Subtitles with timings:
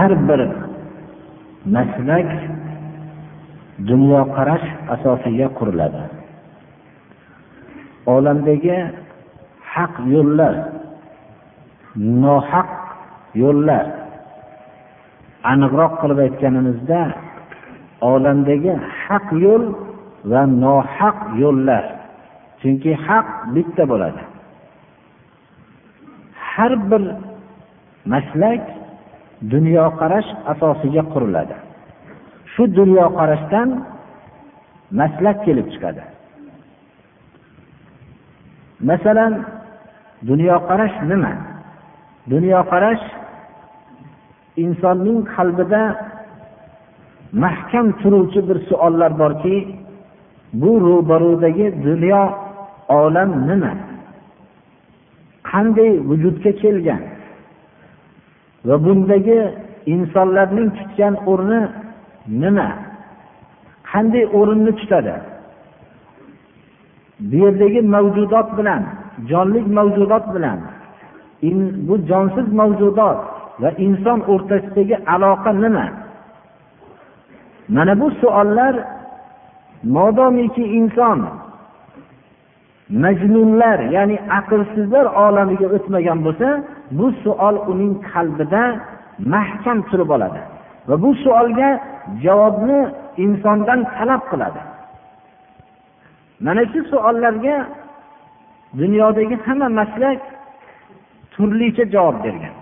[0.00, 0.40] Har bir
[1.74, 2.28] maslak
[3.88, 6.02] dunyoqarash asosiga quriladi.
[8.14, 8.78] Olamdagi
[9.72, 10.54] haq yo'llar
[12.24, 12.70] nohaq
[13.42, 13.86] yo'llar
[15.52, 17.00] aniqroq qilib aytganimizda
[18.12, 18.72] olamdagi
[19.04, 19.64] haq yo'l
[20.30, 21.84] va nohaq yo'llar.
[22.60, 24.22] Chunki haq bitta bo'ladi.
[26.50, 27.02] Har bir
[28.12, 28.64] maslak
[29.52, 31.56] dunyoqarash asosiga quriladi.
[32.52, 33.68] Shu dunyoqarashdan
[35.00, 36.02] maslak kelib chiqadi.
[38.88, 39.32] Masalan
[40.28, 41.32] dunyoqarash nima?
[42.32, 43.04] Dunyoqarash
[44.64, 45.82] insonning qalbida
[47.32, 49.56] mahkam turuvchi bir savollar borki
[50.60, 52.22] bu ro'barudagi dunyo
[52.88, 53.72] olam nima?
[55.50, 57.02] Qanday vujudga kelgan?
[58.68, 59.38] Va bundagi
[59.94, 61.60] insonlarning tutgan o'rni
[62.42, 62.68] nima?
[63.90, 65.14] Qanday o'rinni tutadi?
[67.28, 68.82] Bu yerdagi mavjudot bilan
[69.30, 70.58] jonli mavjudot bilan
[71.88, 73.18] bu jonsiz mavjudot
[73.62, 75.86] va inson o'rtasidagi aloqa nima?
[77.74, 78.74] Mana bu savollar
[79.96, 81.18] modomiki inson
[82.90, 86.48] majnunlar ya'ni aqlsizlar olamiga o'tmagan bo'lsa
[86.98, 88.62] bu savol uning qalbida
[89.34, 90.40] mahkam turib oladi
[90.88, 91.70] va bu savolga
[92.24, 92.80] javobni
[93.24, 94.60] insondan talab qiladi.
[96.44, 97.56] Mana shu savollarga
[98.80, 100.20] dunyodagi hamma maslak
[101.34, 102.54] turlicha javob bergan.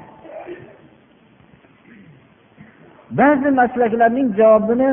[3.18, 4.90] Ba'zi maslaklarning javobini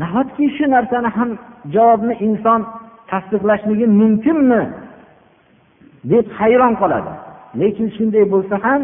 [0.00, 1.30] nahotki shu narsani ham
[1.74, 2.60] javobni inson
[3.10, 4.62] tasdiqlashligi mumkinmi
[6.12, 7.12] deb hayron qoladi.
[7.60, 8.80] Lekin shunday bo'lsa ham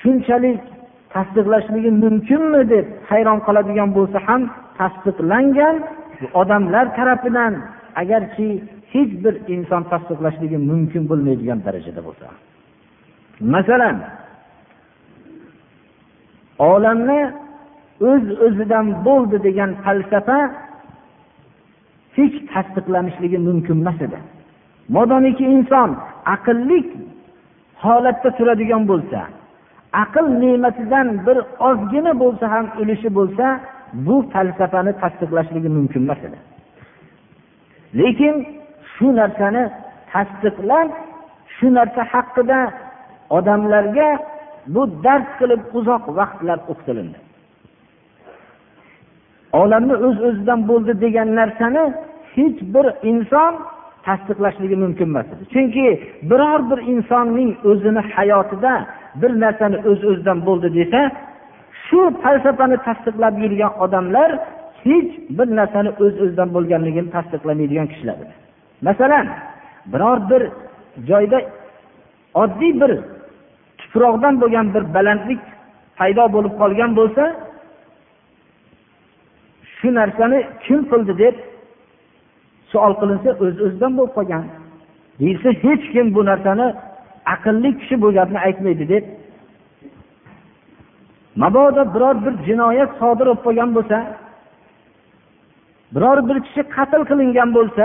[0.00, 0.60] shunchalik
[1.14, 4.42] tasdiqlashligi mumkinmi deb hayron qoladigan bo'lsa ham
[4.78, 5.76] tasdiqlangan
[6.40, 7.52] odamlar tarafidan
[8.02, 8.48] agarki
[8.92, 12.26] hech bir inson tasdiqlashligi mumkin bo'lmaydigan darajada bo'lsa
[13.54, 13.96] masalan
[16.72, 17.20] olamni
[18.10, 20.38] o'z öz o'zidan bo'ldi degan falsafa
[22.16, 24.18] hech tasdiqlanishligi mumkin emas edi.
[24.96, 25.90] Modomiki inson
[26.34, 26.80] aqlli
[27.84, 29.20] holatda turadigan bo'lsa
[30.04, 33.46] aql ne'matidan bir ozgina bo'lsa ham ulushi bo'lsa
[34.06, 36.38] bu falsafani tasdiqlashligi mumkin emas edi.
[38.00, 38.34] Lekin
[38.92, 39.64] shu narsani
[40.12, 40.88] tasdiqlab
[41.56, 42.60] shu narsa haqida
[43.36, 44.08] odamlarga
[44.74, 47.18] bu dars qilib uzoq vaqtlar o'qitilindi
[49.60, 51.84] olamni o'z öz o'zidan bo'ldi degan narsani
[52.34, 53.52] hech bir inson
[54.06, 55.44] tasdiqlashligi mumkin emas edi.
[55.54, 55.86] Chunki
[56.30, 58.72] biror bir insonning o'zini hayotida
[59.20, 61.00] bir narsani o'z öz o'zidan bo'ldi desa
[61.84, 64.30] shu falsafani tasdiqlab yurgan odamlar
[64.84, 68.16] hech bir narsani o'z öz o'zidan bo'lganligini tasdiqlamaydigan kishilar
[68.86, 69.26] masalan
[69.92, 70.42] biror bir
[71.10, 71.38] joyda
[72.42, 72.92] oddiy bir
[73.80, 75.42] tuproqdan bo'lgan bir balandlik
[75.98, 77.24] paydo bo'lib qolgan bo'lsa
[79.82, 81.34] shu narsani kim qildi deb
[82.72, 84.44] savol qilinsa o'z öz o'zidan bo'lib qolgan.
[85.20, 86.66] Deyilsa hech kim bu narsani
[87.34, 89.04] aqlli kishi bu gapni aytmaydi deb
[91.42, 93.98] mabodo biror bir jinoyat sodir bo'lib qolgan bo'lsa
[95.94, 97.84] biror bir kishi qatl qilingan bo'lsa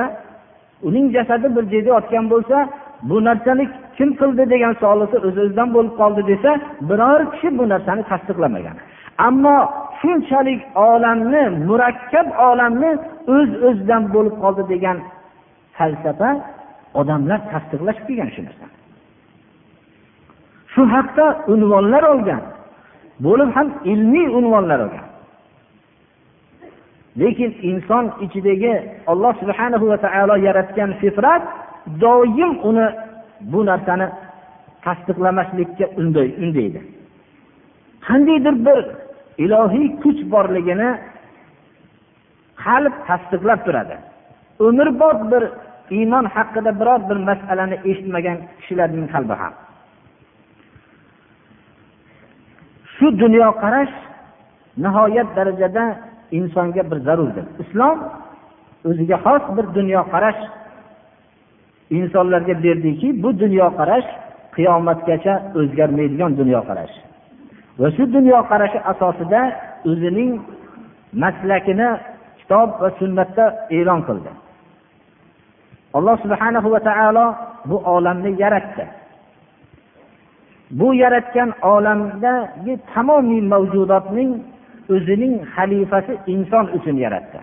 [0.87, 2.57] uning jasadi bir joyda yotgan bo'lsa
[3.09, 3.63] bu narsani
[3.97, 6.51] kim qildi degan savol o'z öz o'zidan bo'lib qoldi desa
[6.89, 8.75] biror kishi bu narsani tasdiqlamagan.
[9.27, 9.57] Ammo
[9.99, 12.91] shunchalik olamni murakkab olamni
[13.35, 14.97] o'z öz o'zidan bo'lib qoldi degan
[15.77, 16.29] falsafa
[16.99, 18.75] odamlar tasdiqlashib kelgan shu narsani.
[20.73, 22.41] Shu haqda unvonlar olgan
[23.25, 25.05] bo'lib ham ilmiy unvonlar olgan.
[27.21, 28.73] Lekin inson ichidagi
[29.11, 31.43] alloh subhana va taolo yaratgan fitrat
[32.03, 32.87] doim uni
[33.51, 34.07] bu narsani
[34.85, 36.81] tasdiqlamaslikka undaydi.
[38.07, 38.79] Qandaydir bir
[39.43, 40.89] ilohiy kuch borligini
[42.63, 43.95] qalb tasdiqlab turadi.
[44.67, 45.43] Umrbod bir
[45.97, 49.53] iymon haqida biror bir masalani eshitmagan kishilarning qalbi ham.
[52.95, 53.95] Shu dunyoqarash
[54.83, 55.83] nihoyat darajada
[56.37, 57.45] insonga bir zarurdir.
[57.63, 57.97] Islom
[58.89, 60.41] o'ziga xos bir dunyoqarash
[61.97, 64.07] insonlarga berdiki bu dunyoqarash
[64.55, 66.95] qiyomatgacha o'zgarmaydigan dunyoqarash
[67.79, 69.41] va shu dunyoqarashi asosida
[69.89, 70.31] o'zining
[71.23, 71.87] maslakini
[72.39, 73.45] kitob va sunnatda
[73.77, 74.31] e'lon qildi.
[75.97, 77.25] Alloh subhanahu va taolo
[77.69, 78.85] bu olamni yaratdi.
[80.79, 84.31] Bu yaratgan olamdagi tamomiy mavjudotning
[84.93, 87.39] o'zining xalifasi inson uchun yaratdi.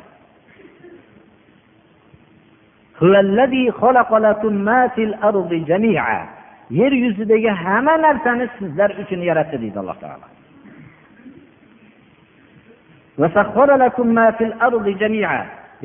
[6.71, 10.27] Yer yuzidagi hamma narsani sizlar uchun yaratdi deydi alloh taolo.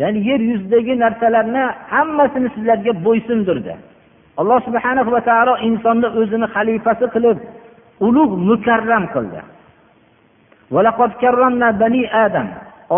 [0.01, 3.73] Ya'ni yer yuzidagi narsalarni hammasini sizlarga bo'ysundirdi.
[4.39, 7.37] Alloh subhana va taolo insonni o'zini xalifasi qilib
[8.07, 9.39] ulug' mukarram qildi.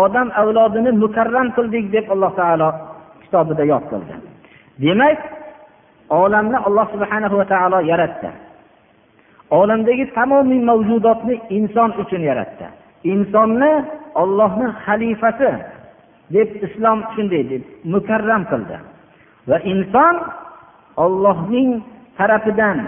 [0.02, 2.68] Odam avlodini mukarram qildik deb alloh taolo
[3.22, 4.14] kitobida yod qildi.
[4.84, 5.18] Demak
[6.20, 8.30] olamni alloh subhana va taolo yaratdi.
[9.60, 12.66] Olamdagi tamomiy mavjudotni inson uchun yaratdi.
[13.12, 13.72] Insonni
[14.22, 15.50] ollohni xalifasi
[16.34, 17.62] deb islom shunday deb
[17.92, 18.76] mukarram qildi.
[19.50, 20.16] Va inson
[21.04, 21.70] ollohning
[22.18, 22.78] tarafidan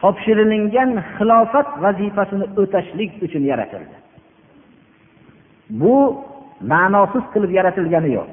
[0.00, 3.96] topshirilingan xilofat vazifasini o'tashlik uchun yaratildi.
[5.80, 5.96] Bu
[6.72, 8.30] ma'nosiz qilib yaratilgani yo'q.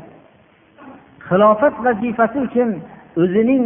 [1.27, 2.69] Xilofat vazifasi uchun
[3.21, 3.63] o'zining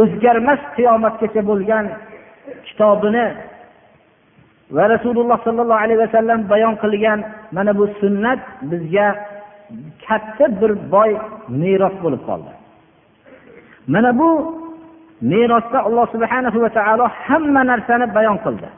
[0.00, 1.84] o'zgarmas qiyomatgacha bo'lgan
[2.66, 3.26] kitobini
[4.76, 7.18] va rasululloh sollallohu alayhi vasallam bayon qilgan
[7.56, 8.40] mana bu sunnat
[8.70, 9.08] bizga
[10.06, 11.10] katta bir boy
[11.62, 12.52] meros bo'lib qoldi.
[13.94, 14.30] Mana bu
[15.30, 18.68] merosda alloh subhanahu va taolo hamma narsani bayon qildi.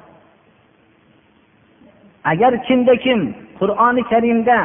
[2.33, 3.21] Agar kimda kim
[3.59, 4.59] qur'oni karimda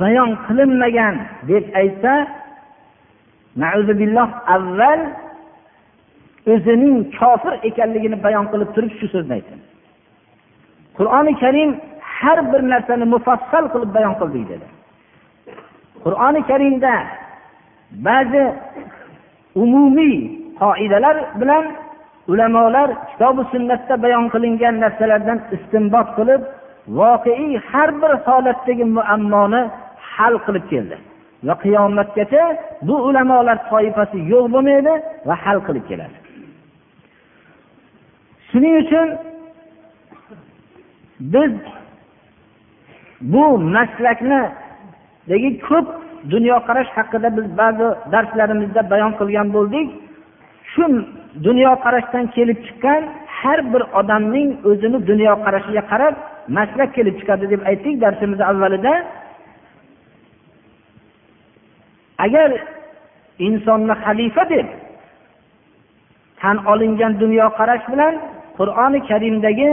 [0.00, 1.14] bayon qilinmagan
[1.50, 2.14] deb aytsa
[4.54, 5.00] avval
[6.52, 9.54] o'zining kofir ekanligini bayon qilib turib shu so'zni aytdi
[10.98, 11.70] qur'oni karim
[12.22, 14.66] har bir narsani mufassal qilib bayon qildik dedi.
[16.04, 16.94] Qur'oni karimda
[18.08, 18.44] ba'zi
[19.62, 20.16] umumiy
[20.62, 21.64] qoidalar bilan
[22.32, 26.42] ulamolar kitobi sunnatda bayon qilingan narsalardan istinbot qilib
[26.98, 29.62] voqeiy har bir holatdagi muammoni
[30.14, 30.96] hal qilib keldi.
[31.46, 32.44] Va qiyomatgacha
[32.88, 34.92] bu ulamolar toifasi yo'q bo'lmaydi
[35.28, 36.16] va hal qilib keladi.
[38.52, 39.08] Shuning uchun
[41.20, 41.52] biz
[43.20, 45.86] bu maslaknidagi ko'p
[46.30, 49.88] dunyoqarash haqida biz ba'zi darslarimizda bayon qilgan bo'ldik.
[50.72, 50.84] Shu
[51.46, 53.02] dunyoqarashdan kelib chiqqan
[53.38, 56.14] har bir odamning o'zini dunyoqarashiga qarab
[56.56, 58.94] maslak kelib chiqadi deb aytdik darsimiz avvalida.
[62.24, 62.50] Agar
[63.46, 64.68] insonni xalifa deb
[66.40, 68.14] tan olingan dunyoqarash bilan
[68.58, 69.70] qur'oni karimdagi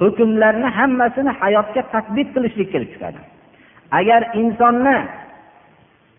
[0.00, 3.20] hukmlarni hammasini hayotga tadbiq qilishlik kelib chiqadi.
[3.98, 4.96] Agar insonni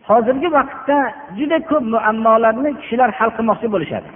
[0.08, 0.98] hozirgi vaqtda
[1.38, 4.10] juda ko'p muammolarni kishilar hal qilmoqchi bo'lishadi.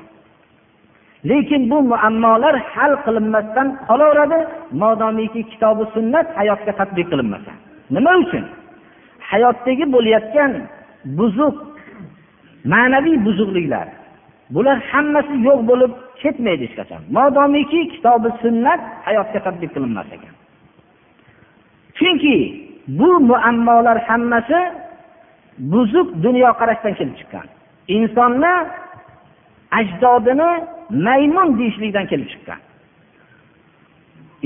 [1.30, 4.38] Lekin bu muammolar hal qilinmasdan qolaveradi
[4.82, 7.52] modomiki kitobi sunnat hayotga tadbiq qilinmasa.
[7.96, 8.44] Nima uchun?
[9.30, 10.52] Hayotdagi bo'layotgan
[11.18, 11.56] buzuq
[12.72, 13.88] ma'naviy buzuqliklar
[14.50, 17.00] bular hammasi yo'q bo'lib ketmaydi hech qachon.
[17.16, 20.34] Modomiki kitobi sunnat hayotga tadbiq qilinmas ekan.
[21.98, 22.36] Chunki
[22.98, 24.60] bu muammolar hammasi
[25.72, 27.46] buzuq dunyoqarashdan kelib chiqqan.
[27.96, 28.54] Insonni
[29.78, 30.50] ajdodini
[31.06, 32.60] maymun deyishlikdan kelib chiqqan.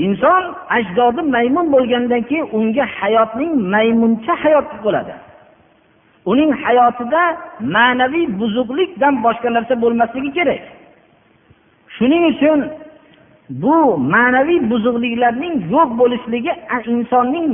[0.05, 0.43] Inson
[0.77, 5.13] ajdodi maymun bo'lgandan keyin unga hayotning maymuncha hayot bo'ladi.
[6.31, 7.23] Uning hayotida
[7.75, 10.61] ma'naviy buzuqlikdan boshqa narsa bo'lmasligi kerak.
[11.95, 12.59] Shuning uchun
[13.63, 13.75] bu
[14.13, 16.53] ma'naviy buzuqliklarning yo'q bo'lishligi
[16.93, 17.47] insonning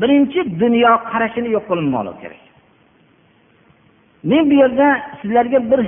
[0.00, 2.42] birinchi dunyo qarashini yo'q qilinmoqligi kerak.
[4.30, 4.86] Men bu yerda
[5.20, 5.80] sizlarga bir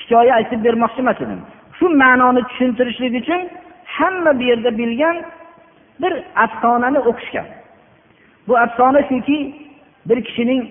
[0.00, 1.40] hikoya aytib bermoqchi emas edim
[1.78, 3.40] shu ma'noni tushuntirishlik uchun
[3.96, 5.16] hamma bu yerda bilgan
[6.02, 6.12] bir
[6.44, 7.46] afsonani o'qishgan.
[8.48, 9.38] Bu afsona shuki
[10.08, 10.62] bir kishining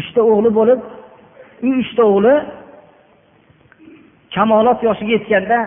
[0.00, 0.80] uchta o'g'li bo'lib
[1.66, 2.34] u uchta o'g'li
[4.34, 5.58] kamolot yoshiga yetganda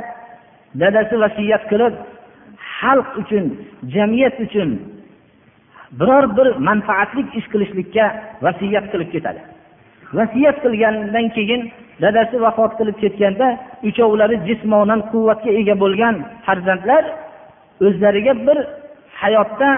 [0.81, 1.93] dadasi vasiyat qilib
[2.79, 3.45] xalq uchun
[3.95, 4.69] jamiyat uchun
[5.99, 8.05] biror bir manfaatli ish qilishlikka
[8.45, 9.41] vasiyat qilib ketadi.
[10.19, 11.61] Vasiyat qilgandan keyin
[12.03, 13.47] dadasi vafot qilib ketganda
[13.89, 16.15] uchovlari jismonan quvvatga ega bo'lgan
[16.45, 17.03] farzandlar
[17.85, 18.57] o'zlariga bir
[19.21, 19.69] hayotda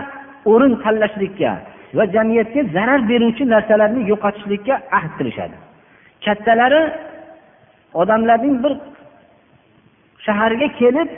[0.52, 1.52] o'rin tanlashlikka
[1.98, 5.56] va jamiyatga zarar beruvchi narsalarni yo'qotishlikka ahd qilishadi.
[6.26, 6.82] Kattalari
[8.02, 8.74] odamlarning bir
[10.26, 11.10] shaharga kelib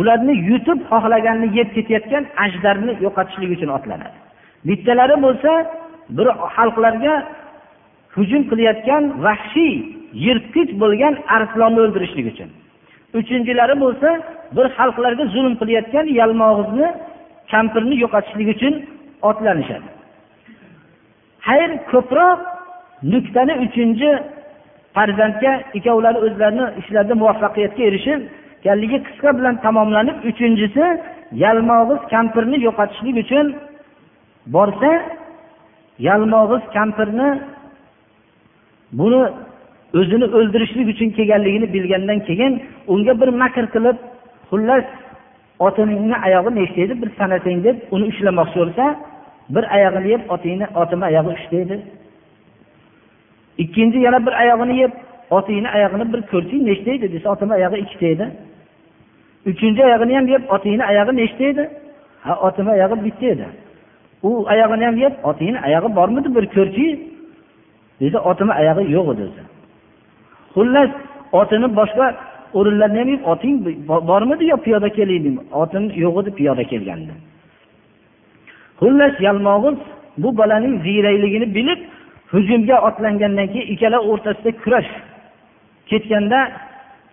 [0.00, 4.16] ularni yutib xohlaganini yeb ketayotgan ajdarni yo'qotishlik uchun otlanadi.
[4.68, 5.52] Bittalari bo'lsa
[6.16, 6.26] bir
[6.56, 7.14] xalqlarga
[8.16, 9.74] hujum qilayotgan vahshiy
[10.24, 12.48] yirtqich bo'lgan arslonni o'ldirishlik uchun.
[13.20, 14.08] Uchinchilari bo'lsa
[14.56, 16.88] bir xalqlarga zulm qilayotgan yalmog'izni
[17.52, 18.74] kampirni yo'qotishlik uchun
[19.28, 19.88] otlanishadi.
[21.46, 22.38] Xayr ko'proq
[23.12, 24.10] nuktani uchinchi
[24.96, 30.84] farzandga ikkovlari o'zlarini ishlarida muvaffaqiyatga erishganligi qisqa bilan tamomlanib uchinchisi
[31.44, 33.46] yalmog'iz kampirni yo'qotishlik uchun
[34.54, 34.90] borsa
[36.08, 37.28] yalmog'iz kampirni
[39.00, 39.22] buni
[40.00, 42.52] o'zini o'ldirishlik uchun kelganligini bilgandan keyin
[42.92, 43.96] unga bir makr qilib
[44.50, 44.86] xullas
[45.66, 48.84] otingni oyog'i nechta edi bir sanasang deb uni ushlamoqchi bo'lsa
[49.48, 51.76] bir oyog'ini yeb otingni otimni oyog'i uchta edi
[53.58, 54.92] ikkinchi yana bir oyog'ini yeb
[55.30, 58.26] otingni oyog'ini bir ko'rsang nechta edi desa otimni oyog'i ikkita edi
[59.50, 61.64] uchinchi oyog'ini ham yeb otingni oyog'i nechta edi
[62.24, 63.46] ha otimni oyog'i bitta edi
[64.22, 66.86] u oyog'ini ham yeb otingni oyog'i bormidi bir ko'rchi
[68.00, 69.42] desa otimni oyog'i yo'q edi o'zi
[70.54, 70.90] xullas
[71.40, 72.06] otini boshqa
[72.58, 73.54] o'rinlarni ham yeb oting
[74.10, 77.14] bormidi yo piyoda kelding otim yo'q edi piyoda kelgandi
[78.82, 79.78] xullas yalmog'iz
[80.22, 81.80] bu bolaning ziyrakligini bilib
[82.32, 84.90] hujumga otlangandan keyin ikkala o'rtasida kurash.
[85.90, 86.40] Ketganda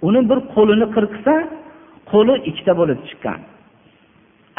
[0.08, 1.34] uni bir qo'lini qirqsa
[2.12, 3.40] qo'li ikkita bo'lib chiqqan.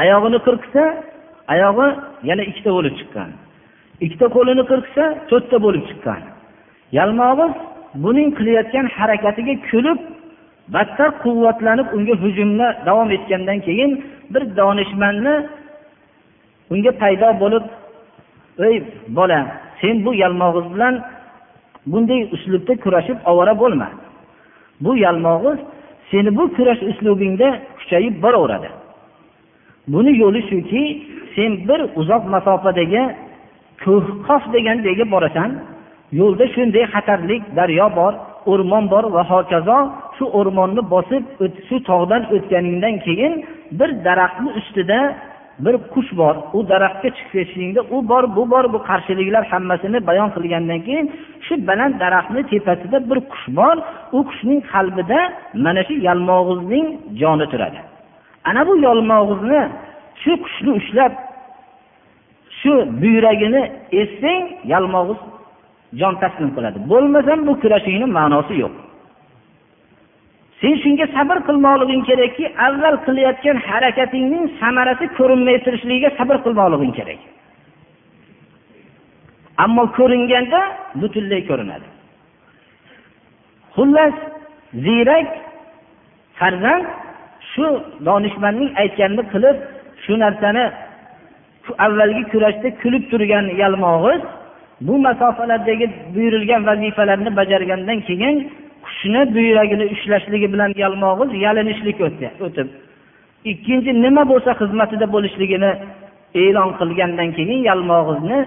[0.03, 0.83] Oyog'ini qirqsa
[1.55, 1.89] oyog'i
[2.29, 3.31] yana ikkita bo'lib chiqqan.
[4.05, 6.23] Ikkita qo'lini qirqsa to'rtta bo'lib chiqqan.
[6.99, 7.55] Yalmog'iz
[8.05, 9.99] buning qilayotgan harakatiga kulib
[10.75, 13.91] battar quvvatlanib unga hujumni davom etgandan keyin
[14.33, 15.35] bir donishmandni
[16.73, 17.65] unga paydo bo'lib
[18.69, 18.77] ey
[19.17, 19.41] bola
[19.81, 20.95] sen bu yalmog'iz bilan
[21.91, 23.89] bunday uslubda kurashib ovora bo'lma.
[24.85, 25.59] Bu yalmog'iz
[26.11, 27.49] seni bu kurash uslubingda
[27.79, 28.71] kuchayib boraveradi.
[29.93, 30.83] Buni yo'li shuki
[31.35, 33.03] sen bir uzoq masofadagi
[33.85, 35.51] ko'hqof degan joyga borasan.
[36.21, 38.13] Yo'lda shunday xatarlik daryo bor
[38.53, 39.79] o'rmon bor va hokazo
[40.17, 41.23] shu o'rmonni bosib
[41.69, 43.33] shu tog'dan o'tganingdan keyin
[43.79, 45.01] bir daraxtni ustida
[45.65, 50.29] bir qush bor u daraxtga chiqib ketishingda u bor bu bor bu qarshiliklar hammasini bayon
[50.37, 51.07] qilgandan keyin
[51.47, 53.77] shu baland daraxtni tepasida bir qush bor
[54.17, 55.21] u qushning qalbida
[55.65, 56.87] mana shu yalmog'izning
[57.21, 57.79] joni turadi.
[58.49, 59.63] Ana bu yalmog'izni
[60.23, 61.13] shu qushni ushlab
[62.61, 63.63] shu buyragini
[64.01, 65.21] essang yalmog'iz
[66.01, 66.79] jon taslim qiladi.
[66.93, 68.75] Bo'lmasam bu kurashingni ma'nosi yo'q.
[70.61, 77.21] Sen shunga sabr qilmoqliging kerakki avval qilayotgan harakatingning samarasi ko'rinmay turishligiga sabr qilmoqliging kerak.
[79.65, 80.61] Ammo ko'ringanda
[81.01, 81.89] butunlay ko'rinadi.
[83.75, 84.15] Xullas
[84.87, 85.29] ziyrak
[86.39, 86.85] farzand
[87.53, 87.67] shu
[88.09, 89.57] donishmandning aytganini qilib
[90.05, 90.65] shu narsani
[91.87, 94.23] avvalgi kurashda kulib turgan yalmog'iz
[94.87, 98.37] bu masofalardagi buyurilgan vazifalarni bajargandan keyin
[99.01, 101.99] shuni buyragini ushlashligi bilan yalmog'iz yalinishlik
[102.47, 102.69] o'tib.
[103.53, 105.71] Ikkinchi nima bo'lsa xizmatida bo'lishligini
[106.45, 108.39] e'lon qilgandan keyin yalmog'izni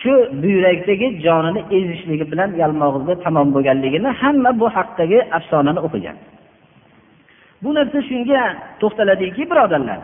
[0.00, 6.16] shu buyrakdagi jonini ezishligi bilan yalmog'izda tamom bo'lganligini hamma bu haqdagi afsonani o'qigan.
[7.62, 8.42] Bu narsa shunga
[8.80, 9.98] to'xtaladiki birodarlar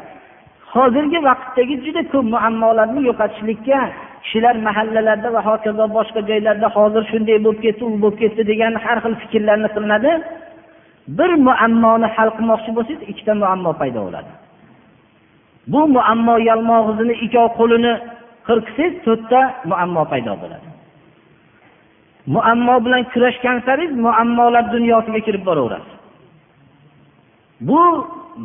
[0.75, 3.81] hozirgi vaqtdagi juda ko'p muammolarni yo'qotishlikka
[4.23, 8.99] kishilar mahallalarda va hokazo boshqa joylarda hozir shunday bo'lib ketdi u bo'lib ketdi degan har
[9.05, 10.13] xil fikrlarni qilinadi.
[11.19, 14.31] Bir muammoni hal qilmoqchi bo'lsangiz ikkita muammo paydo bo'ladi.
[15.73, 17.93] Bu muammo yalmog'izini ikkov qo'lini
[18.49, 20.69] qirqsangiz to'rtta muammo paydo bo'ladi.
[22.35, 25.95] Muammo bilan kurashgan saringiz muammolar dunyosiga kirib boraverasiz.
[27.69, 27.83] Bu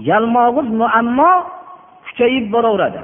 [0.09, 1.31] yalmog'iz muammo
[2.05, 3.01] kuchayib boraveradi.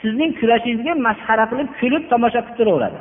[0.00, 3.00] Sizning kurashingizga masxara qilib kulib tomosha qilib turaveradi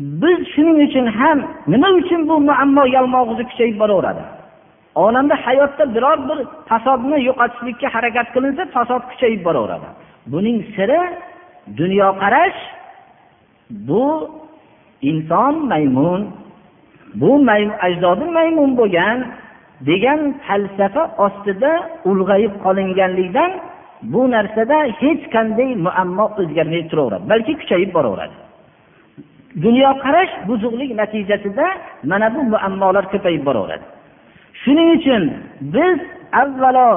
[0.00, 1.38] biz shuning uchun ham
[1.72, 4.22] nima uchun bu muammo yalmog'izi kuchayib boraveradi?
[5.04, 9.88] Olamda hayotda biror bir fasodni yo'qotishlikka harakat qilinsa fasod kuchayib boraveradi.
[10.32, 11.00] Buning siri
[11.80, 12.60] dunyoqarash
[13.88, 14.04] bu
[15.10, 16.22] inson maymun
[17.20, 17.30] bu
[17.86, 19.18] ajdodi maymun bo'lgan
[19.88, 21.72] degan falsafa ostida
[22.10, 23.50] ulg'ayib qolinganlikdan
[24.02, 28.36] bu narsada hech qanday muammo o'zgarmay turaveradi balki kuchayib boraveradi.
[29.64, 31.66] Dunyoqarash buzuqlik natijasida
[32.10, 33.86] mana bu muammolar ko'payib boraveradi.
[34.62, 35.22] Shuning uchun
[35.74, 35.98] biz
[36.42, 36.88] avvalo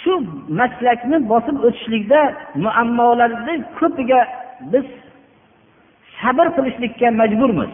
[0.00, 0.12] shu
[0.60, 2.20] maslakni bosib o'tishlikda
[2.64, 4.20] muammolarni ko'piga
[4.72, 4.86] biz
[6.20, 7.72] sabr qilishlikka majburmiz.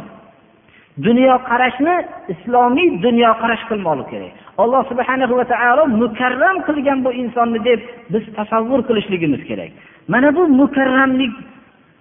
[1.07, 1.95] Dunyoqarashni
[2.33, 4.33] islomiy dunyoqarash qilmoqlik kerak.
[4.63, 7.81] Alloh subhana va taolo mukarram qilgan bu insonni deb
[8.13, 9.71] biz tasavvur qilishligimiz kerak.
[10.09, 11.33] Mana bu mukarramlik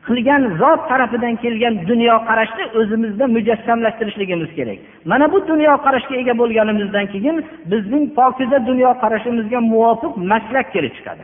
[0.07, 4.79] qilgan zot tarafidan kelgan dunyoqarashni o'zimizda mujassamlashtirishligimiz kerak.
[5.11, 7.37] Mana bu dunyoqarashga ega bo'lganimizdan keyin
[7.71, 11.23] bizning pokiza dunyoqarashimizga muvofiq maslak kelib chiqadi.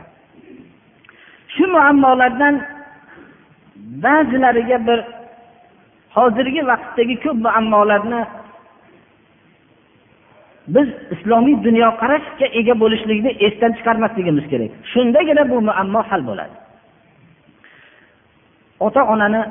[1.54, 2.54] Shu muammolardan
[4.04, 4.98] ba'zilariga bir
[6.16, 8.22] hozirgi vaqtdagi ko'p muammolarni
[10.74, 14.72] biz islomiy dunyoqarashga ega bo'lishlikni esdan chiqarmasligimiz kerak.
[14.92, 16.56] Shundagina bu muammo hal bo'ladi.
[18.86, 19.42] Ota onani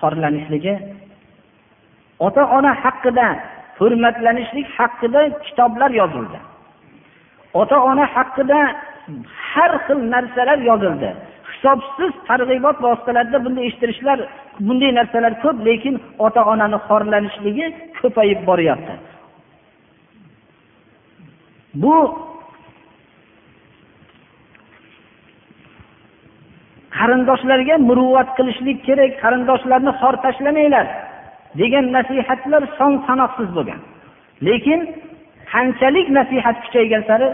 [0.00, 0.74] xorlanishligi
[2.26, 3.26] ota ona haqida
[3.78, 6.38] hurmatlanishlik haqida kitoblar yozildi.
[7.60, 8.58] Ota ona haqida
[9.50, 11.10] har xil narsalar yozildi.
[11.64, 14.18] Hisobsiz targ'ibot vositalarida bunday eshittirishlar
[14.66, 15.94] bunday narsalar ko'p lekin
[16.26, 17.66] ota onani xorlanishligi
[18.00, 18.94] ko'payib boryapti.
[21.82, 21.96] Bu
[26.98, 30.86] qarindoshlarga muruvvat qilishlik kerak qarindoshlarni xor tashlamanglar
[31.60, 33.80] degan nasihatlar son sanoqsiz bo'lgan.
[34.48, 34.80] Lekin
[35.52, 37.28] qanchalik nasihat kuchaygan sari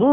[0.00, 0.10] bu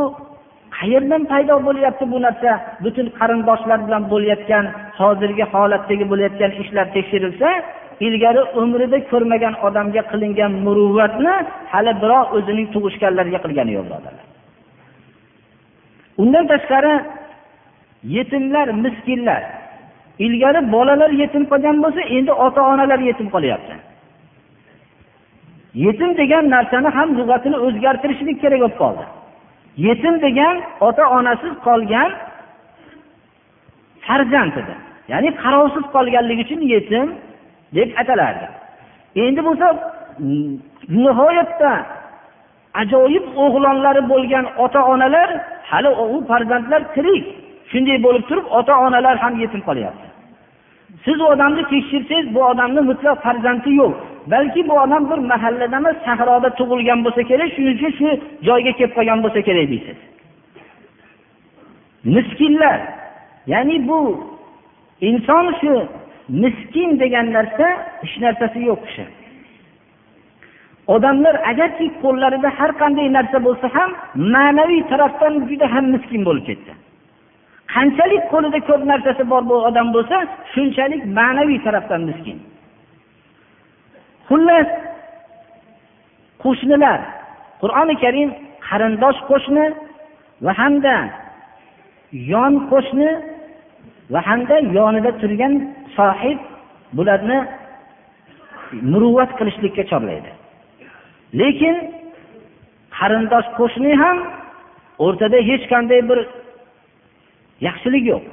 [0.77, 2.51] qayerdan paydo bo'lyapti bu narsa?
[2.83, 4.65] Butun qarindoshlar bilan bo'layotgan
[4.99, 7.49] hozirgi holatdagi bo'layotgan ishlar tekshirilsa
[8.07, 11.35] ilgari umrida ko'rmagan odamga qilingan muruvvatni
[11.73, 14.25] hali birov o'zining tug'ishganlariga qilgani yo'q birodarlar.
[16.21, 16.93] Undan tashqari
[18.15, 19.43] yetimlar miskinlar.
[20.25, 23.75] Ilgari bolalar yetim qolgan bo'lsa endi ota onalar yetim qolyapti.
[25.85, 29.03] Yetim degan narsani ham lug'atini o'zgartirishlik kerak bo'lib qoldi.
[29.77, 32.11] Yetim degan ota onasiz qolgan
[34.05, 34.75] farzand edi.
[35.11, 37.07] Ya'ni qarovsiz qolganligi uchun yetim
[37.75, 38.47] deb atalardi.
[39.23, 39.67] Endi bo'lsa
[41.03, 41.71] nihoyatda
[42.81, 45.29] ajoyib o'g'lonlari bo'lgan ota onalar
[45.69, 47.25] hali u farzandlar tirik
[47.71, 50.07] shunday bo'lib turib ota onalar ham yetim qolyapti.
[51.05, 53.95] Siz u odamni tekshirsangiz bu odamni mutlaq farzandi yo'q.
[54.31, 58.09] Balki bu odam bir mahallada emas sahroda tug'ilgan bo'lsa kerak shuning uchun shu
[58.47, 59.99] joyga kelib qolgan bo'lsa kerak deysiz.
[62.15, 62.79] Miskinlar
[63.53, 63.99] ya'ni bu
[65.09, 65.73] inson shu
[66.43, 67.67] miskin degan narsa
[68.01, 69.05] hech narsasi yo'q kishi
[70.95, 73.89] odamlar agarki qo'llarida har qanday narsa bo'lsa ham
[74.35, 76.71] ma'naviy tarafdan juda ham miskin bo'lib ketdi.
[77.73, 80.17] Qanchalik qo'lida ko'p narsasi bor bu odam bo'lsa
[80.53, 82.37] shunchalik ma'naviy tarafdan miskin.
[84.29, 84.69] Xullas
[86.43, 86.99] qo'shnilar
[87.61, 88.29] qur'oni karim
[88.67, 89.65] qarindosh qo'shni
[90.45, 90.95] va hamda
[92.33, 93.09] yon qo'shni
[94.13, 95.53] va hamda yonida turgan
[95.97, 96.39] sohib
[96.97, 97.39] bularni
[98.91, 100.31] muruvvat qilishlikka chorlaydi.
[101.39, 101.75] Lekin
[102.97, 104.17] qarindosh qo'shni ham
[105.05, 106.19] o'rtada hech qanday bir
[107.67, 108.23] yaxshilik yo'q.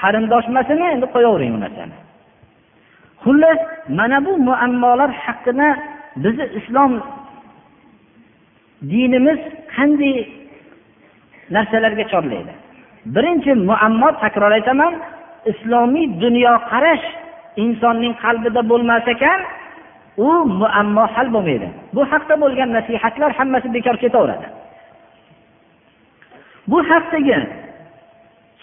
[0.00, 1.96] Qarindoshmasini endi qo'yavering u narsani.
[3.22, 3.60] Xullas
[3.98, 5.68] mana bu muammolar haqida
[6.22, 6.92] bizni islom
[8.90, 9.40] dinimiz
[9.74, 10.16] qanday
[11.54, 12.52] narsalarga chorlaydi?
[13.14, 14.92] Birinchi muammo takror aytaman
[15.50, 17.06] islomiy dunyoqarash
[17.64, 19.40] insonning qalbida bo'lmas ekan
[20.26, 20.28] u
[20.60, 21.68] muammo hal bo'lmaydi.
[21.94, 24.46] Bu haqda bo'lgan nasihatlar hammasi bekor ketaveradi.
[26.70, 27.38] Bu haqdagi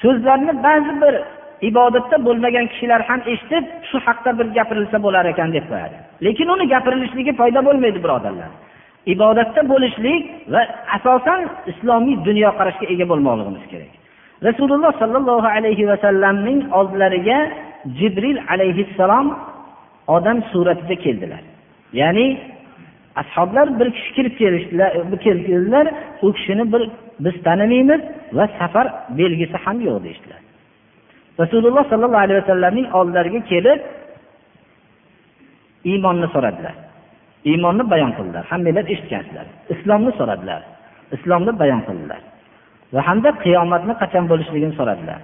[0.01, 1.13] so'zlarni ba'zi bir
[1.69, 5.97] ibodatda bo'lmagan kishilar ham eshitib shu haqda bir gapirilsa bo'lar ekan deb qo'yadi.
[6.25, 8.51] Lekin uni gapirilishligi foyda bo'lmaydi birodarlar.
[9.13, 10.23] Ibodatda bo'lishlik
[10.53, 10.61] va
[10.97, 11.39] asosan
[11.71, 13.91] islomiy dunyoqarashga ega bo'lmoqligimiz kerak.
[14.47, 17.39] Rasululloh sollallohu alayhi vasallamning oldilariga
[17.99, 19.27] jibril alayhissalom
[20.15, 21.43] odam suratida keldilar.
[22.01, 22.27] Ya'ni
[23.21, 24.33] ashoblar bir kishi kirib
[25.25, 25.85] keldilar
[26.25, 26.81] u kishini bir
[27.23, 28.01] biz tanimaymiz
[28.37, 28.87] va safar
[29.19, 30.42] belgisi ham yo'q deyishdilar.
[31.41, 33.79] Rasululloh sollallohu alayhi vasallamning oldilariga kelib
[35.91, 36.75] iymonni so'radilar.
[37.51, 38.43] Iymonni bayon qildilar.
[38.51, 40.61] Hammanglar eshitgansizlar islomni so'radilar.
[41.15, 42.21] Islomni bayon qildilar.
[42.93, 45.19] Va hamda qiyomatni qachon bo'lishligini so'radilar.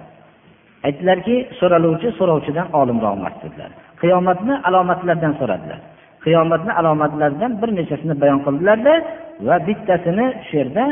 [0.86, 5.80] Aytdilarki so'raluvchi so'rovchidan olimroq emas dedilar qiyomatni alomatlaridan so'radilar.
[6.24, 8.94] Qiyomatni alomatlaridan bir nechasini bayon qildilarda
[9.46, 10.84] va bittasini shu yerda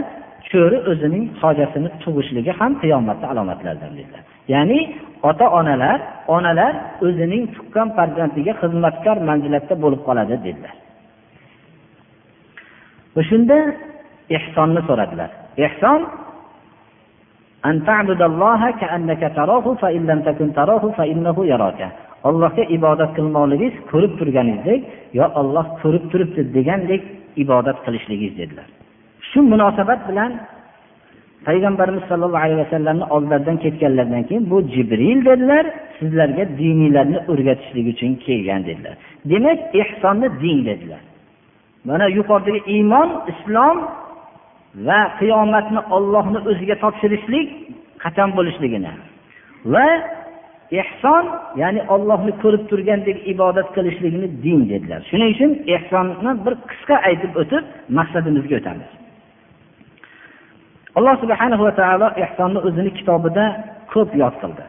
[0.50, 4.22] cho'ri o'zining hojasini tug'ishligi ham qiyomatni alomatlaridan dedilar.
[4.54, 4.78] Ya'ni
[5.22, 5.98] ota onalar
[6.36, 6.74] onalar
[7.06, 10.74] o'zining tuqqan farzandiga xizmatkor manzilatda bo'lib qoladi dedilar.
[13.16, 13.56] Va shunda
[14.36, 15.30] ehsonni so'radilar.
[15.66, 16.00] Ehson
[22.28, 24.80] allohga ibodat qilmoqligingiz ko'rib turganingizdek
[25.18, 27.02] yo olloh ko'rib turibdi degandek
[27.42, 28.68] ibodat qilishligingiz dedilar.
[29.30, 30.30] Shu munosabat bilan
[31.46, 35.64] payg'ambarimiz sollallohu alayhi vasallamni oldlaridan ketganlaridan keyin bu jibril dedilar
[35.98, 38.94] sizlarga diniylarni o'rgatishlik uchun kelgan dedilar.
[39.30, 41.02] Demak ehsonni din dedilar.
[41.84, 43.76] Mana yuqoridagi iymon islom
[44.86, 47.48] va qiyomatni ollohni o'ziga topshirishlik
[48.04, 48.92] qachon bo'lishligini
[49.74, 49.86] va
[50.80, 51.24] ehson
[51.62, 55.00] ya'ni ollohni ko'rib turgandek ibodat qilishlikni din dedilar.
[55.10, 57.64] Shuning uchun ehsonni bir qisqa aytib o'tib
[57.98, 58.88] maqsadimizga o'tamiz.
[60.96, 63.44] alloh subhana va taolo ehsonni o'zini kitobida
[63.92, 64.66] ko'p yod qildi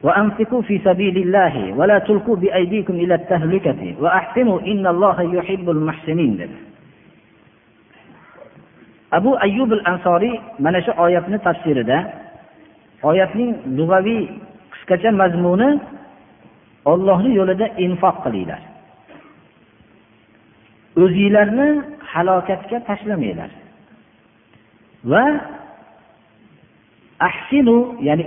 [0.00, 6.56] وأنفقوا في سبيل الله ولا تلقوا بأيديكم إلى التهلكة وأحسنوا إن الله يحب المحسنين dedi.
[9.12, 11.98] Abu Ayyub al-Ansoriy mana shu oyatni tafsirida
[13.02, 14.40] oyatning lug'aviy
[14.72, 15.68] qisqacha mazmuni
[16.88, 18.62] Allohning yo'lida infoq qilinglar.
[21.02, 21.68] O'zinglarni
[22.12, 23.50] halokatga tashlamanglar.
[25.04, 25.24] Va
[27.20, 28.24] ahsinu ya'ni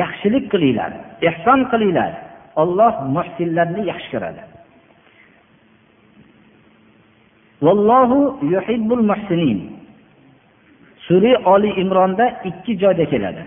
[0.00, 2.12] yaxshilik qilinglar ehson qilinglar.
[2.62, 4.42] Olloh muhsinlarni yaxshi ko'radi.
[7.66, 8.18] Vallohu
[8.54, 9.58] yuhibbul muhsinin.
[11.06, 13.42] Sura oli imronda ikki joyda keladi.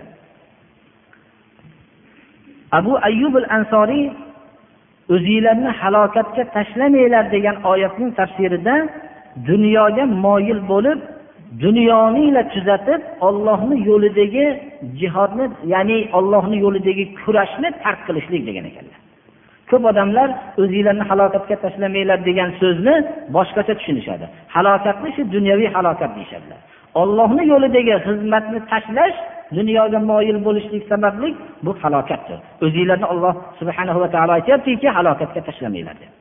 [2.78, 4.04] Abu ayyub al ansoriy
[5.14, 8.74] o'zinglarni halokatga tashlamanglar degan oyatning tafsirida
[9.48, 10.98] dunyoga moyil bo'lib
[11.64, 14.46] dunyoniyla tuzatib ollohni yo'lidagi
[15.00, 18.98] jihodni ya'ni ollohni yo'lidagi kurashni tark qilishlik degan ekanlar.
[19.70, 20.28] Ko'p odamlar
[20.62, 22.94] o'zinglarni halokatga tashlamanglar degan so'zni
[23.36, 24.26] boshqacha tushunishadi.
[24.54, 26.60] Halokatni shu dunyoviy halokat deyishadilar.
[27.02, 29.16] Ollohni yo'lidagi xizmatni tashlash
[29.58, 31.28] dunyoga moyil bo'lishlik sababli
[31.64, 32.38] bu halokatdir.
[32.64, 36.12] O'zinglarni olloh subhanahu va taolo aytyaptiki halokatga tashlamanglar deb.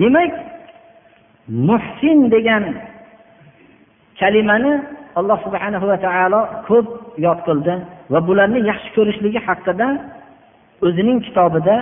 [0.00, 0.32] Demak
[1.48, 2.64] muhsin degan
[4.20, 4.72] kalimani
[5.18, 6.86] alloh subhana va taolo ko'p
[7.26, 7.74] yod qildi
[8.12, 9.88] va bularni yaxshi ko'rishligi haqida
[10.86, 11.76] o'zining kitobida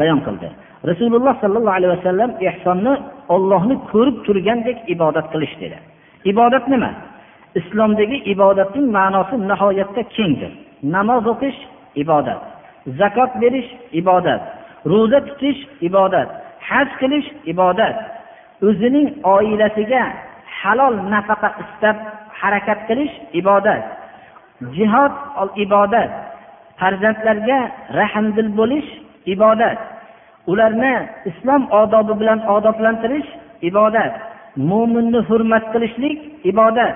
[0.00, 0.48] bayon qildi.
[0.90, 2.94] Rasululloh sollallohu alayhi vasallam ehsonni
[3.34, 5.78] ollohni ko'rib turgandek ibodat qilish dedi.
[6.32, 6.90] Ibodat nima?
[7.60, 10.52] Islomdagi ibodatning ma'nosi nihoyatda kengdir.
[10.94, 11.58] Namoz o'qish
[12.02, 12.40] ibodat
[12.86, 14.42] zakot berish ibodat
[14.92, 16.28] ro'za tutish ibodat
[16.68, 17.96] haj qilish ibodat
[18.66, 20.04] o'zining oilasiga
[20.60, 21.96] halol nafaqa istab
[22.40, 23.82] harakat qilish ibodat
[24.76, 25.12] jihod
[25.64, 26.10] ibodat
[26.80, 27.58] farzandlarga
[28.00, 28.88] rahmdil bo'lish
[29.34, 29.78] ibodat
[30.50, 30.94] ularni
[31.30, 33.28] islom odobi bilan odoblantirish
[33.68, 34.12] ibodat
[34.56, 36.18] mo'minni hurmat qilishlik
[36.50, 36.94] ibodat.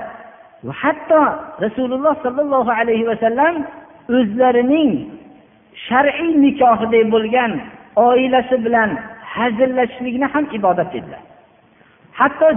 [0.67, 1.23] Va hatto
[1.65, 3.55] rasululloh sollallohu alayhi vasallam
[4.19, 4.91] o'zlarining
[5.87, 7.53] shar'iy nikohiday bo'lgan
[8.09, 8.91] oilasi bilan
[9.35, 11.23] hazillashishlikni ham ibodat dedilar
[12.21, 12.49] hatto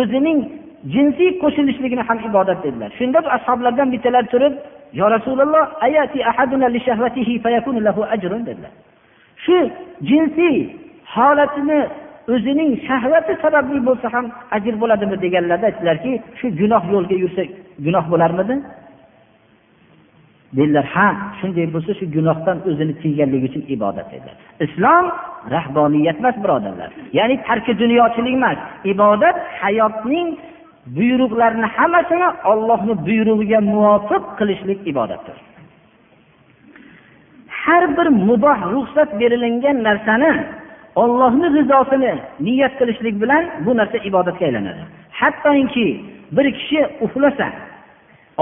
[0.00, 0.38] o'zining
[0.94, 2.90] jinsiy qo'shilishligini ham ibodat dedilar.
[2.98, 4.54] Shunda ashoblardan bittalari turib
[5.00, 5.64] yo rasululloh
[8.48, 8.72] dedilar.
[9.44, 9.56] Shu
[10.10, 10.56] jinsiy
[11.14, 11.80] holatini
[12.34, 17.42] o'zining shahvati sababli bo'lsa ham ajr bo'ladimi deganlarda aytdilarki shu gunoh yo'lga yursa
[17.86, 18.54] gunoh bo'larmidi?
[20.56, 21.08] Dedilar ha
[21.40, 25.06] shunday bo'lsa shu gunohdan o'zini tiyganligi uchun ibodat dedilar islom
[25.50, 26.90] rahboniyat emas birodarlar.
[27.12, 28.58] Ya'ni tarki dunyochilik emas.
[28.84, 30.28] Ibodat hayotning
[30.96, 35.36] buyruqlarini hammasini ollohni buyrug'iga muvofiq qilishlik ibodatdir.
[37.62, 40.32] Har bir muboh ruxsat berilingan narsani
[41.02, 42.12] ollohni rizosini
[42.46, 44.82] niyat qilishlik bilan bu narsa ibodatga aylanadi.
[45.20, 45.88] Hattoki
[46.36, 47.46] bir kishi uxlasa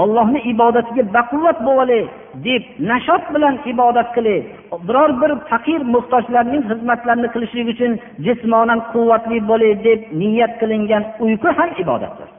[0.01, 2.03] ollohni ibodatiga baquvvat bo'lay
[2.45, 4.39] deb nashot bilan ibodat qilay
[4.87, 7.91] biror bir faqir muhtojlarning xizmatlarini qilishlik uchun
[8.25, 12.29] jismonan quvvatli bo'lay deb niyat qilingan uyqu ham ibodatdir.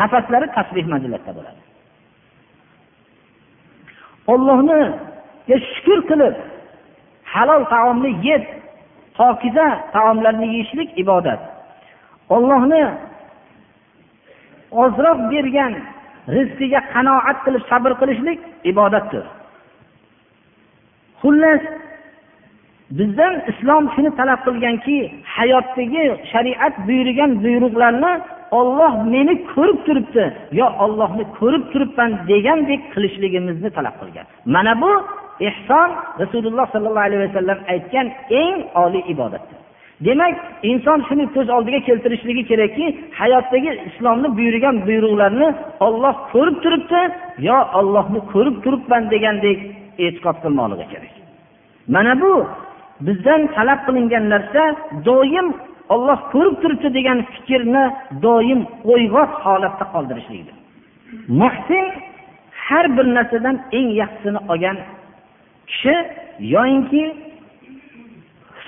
[0.00, 1.60] Nafaslari tasbeh manzilatda bo'ladi.
[4.32, 4.80] Ollohni
[5.72, 6.34] shukur qilib
[7.32, 8.44] halol taomni yeb
[9.18, 11.40] pokiza taomlarni yeyishlik ibodat.
[12.36, 12.82] Ollohni
[14.82, 15.72] ozroq bergan
[16.34, 18.38] rizqiga qanoat qilib sabr qilishlik
[18.70, 19.24] ibodatdir.
[21.20, 21.62] Xullas
[22.98, 24.96] bizdan islom shuni talab qilganki
[25.36, 28.12] hayotdagi shariat buyurgan buyruqlarni
[28.58, 30.24] olloh meni ko'rib turibdi
[30.60, 34.26] yo ollohni ko'rib turibman degandek qilishligimizni talab qilgan.
[34.54, 34.92] Mana bu
[35.48, 35.90] ehson
[36.22, 38.06] rasululloh sollallohu alayhi vasallam aytgan
[38.42, 39.58] eng oliy ibodatdir.
[40.00, 42.86] Demak inson shuni ko'z oldiga keltirishligi kerakki
[43.20, 45.48] hayotdagi islomni buyurgan buyruqlarni
[45.86, 47.00] olloh ko'rib turibdi
[47.48, 49.58] yo ollohni ko'rib turibman degandek
[50.04, 51.14] e'tiqod qilmoqligi kerak.
[51.94, 52.32] Mana bu
[53.06, 54.62] bizdan talab qilingan narsa
[55.08, 55.48] doim
[55.94, 57.84] olloh ko'rib turibdi degan fikrni
[58.26, 58.60] doim
[58.92, 60.56] o'yg'oq holatda qoldirishlikdir.
[61.40, 61.84] Muhsin
[62.66, 64.76] har bir narsadan eng yaxshisini olgan
[65.70, 65.94] kishi
[66.54, 67.02] yoyinki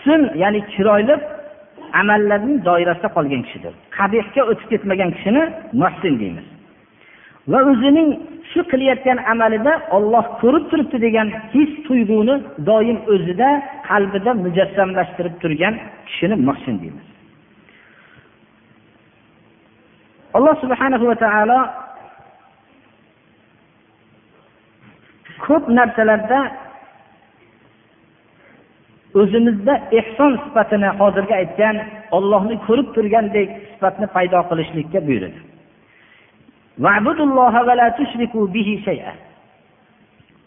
[0.08, 1.14] husn ya'ni chiroyli
[2.00, 3.72] amallarning doirasida qolgan kishidir.
[3.98, 5.42] Qabihga o'tib ketmagan kishini
[5.82, 6.46] muhsin deymiz.
[7.52, 8.10] Va o'zining
[8.50, 12.34] shu qilayotgan amalida olloh ko'rib turibdi degan his tuyg'uni
[12.68, 13.48] doim o'zida
[13.88, 15.74] qalbida mujassamlashtirib turgan
[16.08, 17.06] kishini muhsin deymiz.
[20.36, 21.60] Alloh subhanahu va taolo
[25.46, 26.40] ko'p narsalarda
[29.14, 31.76] o'zimizda ehson sifatini hozirgi aytgan
[32.16, 35.40] ollohni ko'rib turgandek sifatni paydo qilishlikka buyurdi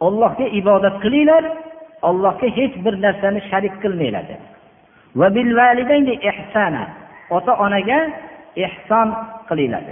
[0.08, 1.43] ollohga ibodat qilinglar
[2.10, 4.26] ollohga hech bir narsani sharik qilmanglar
[7.36, 8.00] ota onaga
[8.65, 9.08] ehson
[9.50, 9.84] qilinglar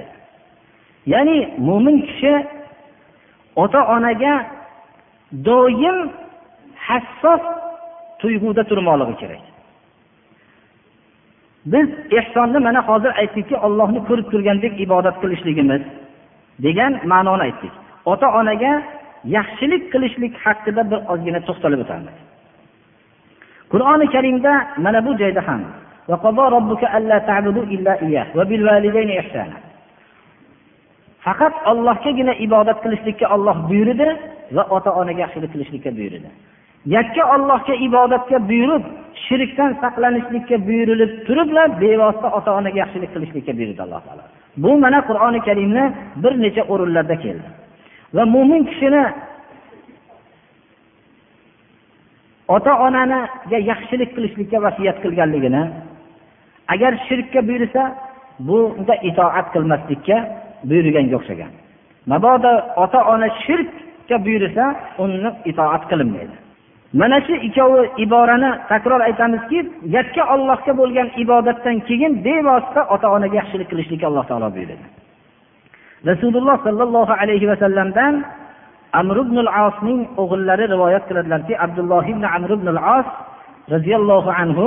[1.14, 2.34] ya'ni mo'min kishi
[3.64, 4.34] ota onaga
[5.48, 5.98] doim
[6.88, 7.44] hassos
[8.22, 9.44] tuyg'uda turmoqligi kerak.
[11.74, 11.88] Biz
[12.20, 15.82] ehsonni mana hozir aytdikki ollohni ko'rib turgandek ibodat qilishligimiz
[16.66, 17.74] degan ma'noni aytdik.
[18.12, 18.74] Ota onaga
[19.38, 22.16] yaxshilik qilishlik haqida bir ozgina to'xtalib o'tamiz.
[23.72, 24.54] Qur'oni karimda
[24.86, 25.62] mana bu joyda ham
[31.26, 34.08] faqat ollohgagina ibodat qilishlikka olloh buyurdi
[34.56, 36.30] va ota onaga yaxshilik qilishlikka buyurdi.
[36.86, 38.84] Yakka ollohga ibodatga buyurib
[39.28, 44.24] shirkdan saqlanishlikka buyurilib turiblar bevosita ota onaga yaxshilik qilishlikka buyurdi alloh taolo.
[44.64, 45.86] Bu mana qur'oni karimni
[46.24, 47.48] bir necha o'rinlarda keldi.
[48.16, 49.04] Va mo'min kishini
[52.56, 55.64] ota onaniga yaxshilik qilishlikka vasiyat qilganligini
[56.74, 57.82] agar shirkka buyursa
[58.48, 60.18] bunga itoat qilmaslikka
[60.70, 61.52] buyurganga o'xshagan.
[62.12, 64.64] Mabodo ota ona shirkka buyursa
[65.04, 66.36] uni itoat qilinmaydi
[66.94, 69.60] mana shu ikkovi iborani takror aytamizki
[69.96, 74.76] yakka ollohga bo'lgan ibodatdan keyin bevosita ota onaga yaxshilik qilishlikka alloh taolo buyurdi
[76.10, 78.14] rasululloh sollallohu alayhi vasallamdan
[79.02, 83.08] amr ibn osning o'g'illari rivoyat qiladilarki abdulloh ibn amr ibn os
[83.74, 84.66] roziyallohu anhu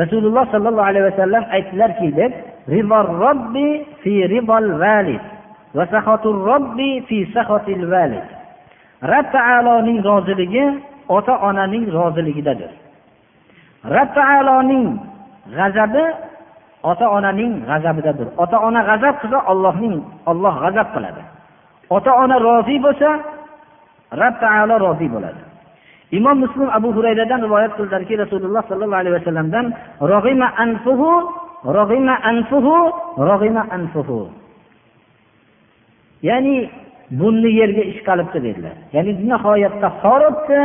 [0.00, 2.32] rasululloh sollallohu alayhi vasallam aytdilarki deb
[3.24, 3.68] robbi
[4.02, 5.22] fi ribol valid
[5.76, 8.26] va sahotur robbi fi sahotil valid.
[9.02, 10.64] Rob taoloning roziligi
[11.16, 12.70] ota onaning roziligidadir.
[13.94, 14.86] Rob taoloning
[15.56, 16.04] g'azabi
[16.90, 18.28] ota onaning g'azabidadir.
[18.42, 19.94] Ota ona g'azab qilsa ollohning
[20.30, 21.22] olloh g'azab qiladi.
[21.96, 23.10] Ota ona rozi bo'lsa
[24.20, 25.42] rob taolo rozi bo'ladi.
[26.18, 29.66] Imom muslim abu hurayradan rivoyat qildilarki rasululloh sollallohu alayhi vasallamdan
[30.12, 31.10] rog'ima anfuhu
[31.78, 32.76] rog'ima anfuhu
[33.30, 34.20] rog'ima anfuhu.
[36.28, 36.56] Ya'ni
[37.20, 38.76] bunni yerga ishqalibdi dedilar.
[38.96, 40.60] Ya'ni nihoyatda horibdi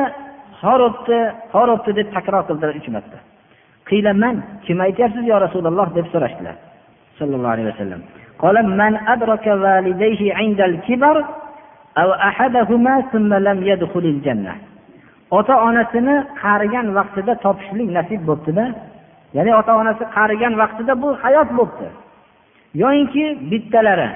[0.63, 1.19] horibdi
[1.55, 3.19] horibdi deb takror qildilar uch marta
[3.91, 4.37] qiylaman
[4.67, 6.57] kim aytyapsiz yo rasululloh deb so'rashdilar
[7.19, 8.03] sallallohu alayhi vasallam
[8.45, 11.17] قال من أدرك والديه عند الكبر
[12.03, 14.55] أو أحدهما ثم لم يدخل الجنة
[15.39, 18.65] ota onasini qarigan vaqtida topishlik nasib bo'libdida
[19.37, 21.89] ya'ni ota onasi qarigan vaqtida bu hayot bo'libdi
[22.83, 24.09] yoyinki bittalari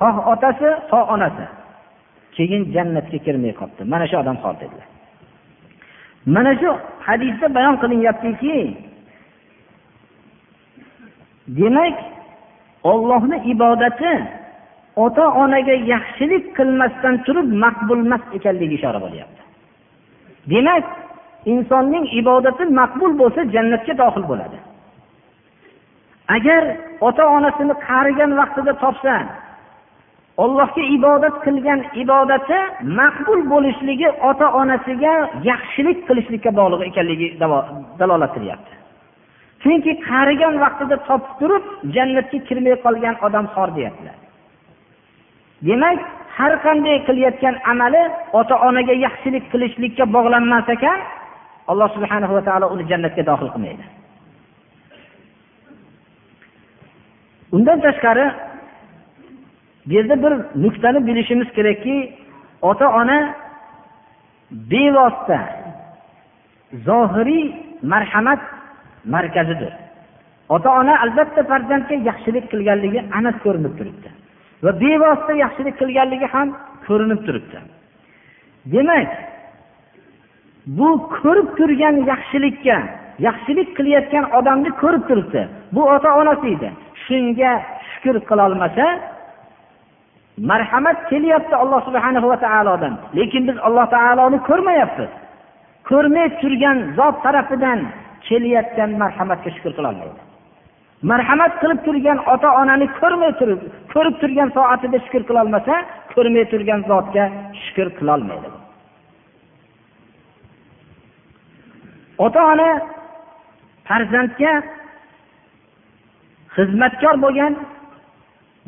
[0.00, 1.44] xoh otasi xoh onasi
[2.36, 4.86] keyin jannatga kirmay qolibdi mana shu odam xor dedilar
[6.25, 6.71] Mana shu
[7.07, 8.57] hadisda bayon qilinyaptiki
[11.47, 11.97] demak
[12.83, 14.13] ollohni ibodati
[14.95, 19.41] ota onaga yaxshilik qilmasdan turib maqbul emas ekanligiga ishora bo'lyapti.
[20.51, 20.85] Demak
[21.53, 24.57] insonning ibodati maqbul bo'lsa jannatga dohil bo'ladi.
[26.35, 26.63] Agar
[27.07, 29.13] ota onasini qarigan vaqtida topsa
[30.37, 32.59] ollohga ibodat qilgan ibodati
[32.99, 35.13] maqbul bo'lishligi ota onasiga
[35.49, 37.27] yaxshilik qilishlikka bog'liq ekanligi
[37.99, 38.81] dalolat qilyapti
[39.63, 41.65] chunki qarigan vaqtida topib turib
[41.95, 44.17] jannatga kirmay qolgan odam xor deyaptilar.
[45.67, 45.99] Demak
[46.37, 48.03] har qanday qilayotgan amali
[48.39, 50.99] ota onaga yaxshilik qilishlikka bog'lanmas ekan
[51.71, 53.85] alloh subhana va taolo uni jannatga dohil qilmaydi.
[57.55, 58.25] Undan tashqari
[59.85, 62.13] bu yerda bir nuqtani bilishimiz kerakki
[62.61, 63.35] ota ona
[64.51, 65.39] bevosita
[66.87, 68.39] zohiriy marhamat
[69.05, 69.73] markazidir.
[70.49, 74.09] Ota ona albatta farzandga yaxshilik qilganligi aniq ko'rinib turibdi
[74.63, 76.47] va bevosita yaxshilik qilganligi ham
[76.87, 77.57] ko'rinib turibdi.
[78.73, 79.09] Demak
[80.77, 82.77] bu ko'rib turgan yaxshilikka
[83.27, 85.41] yaxshilik qilayotgan odamni ko'rib turibdi.
[85.75, 86.69] Bu ota onasi edi.
[87.03, 87.51] Shunga
[87.91, 88.85] shukur qilolmasa
[90.49, 92.93] marhamat kelyapti alloh subhana va taolodan.
[93.17, 95.11] Lekin biz alloh taoloni ko'rmayapmiz.
[95.89, 97.79] Ko'rmay turgan zot tarafidan
[98.27, 100.19] kelayotgan marhamatga shukur qilolmaydi.
[101.11, 103.61] Marhamat qilib turgan ota onani ko'rmay turib
[103.93, 105.73] ko'rib turgan soatida shukur qilolmasa
[106.13, 107.23] ko'rmay turgan zotga
[107.63, 108.49] shukur qilolmaydi.
[112.25, 112.69] Ota ona
[113.87, 114.53] farzandga
[116.55, 117.53] xizmatkor bo'lgan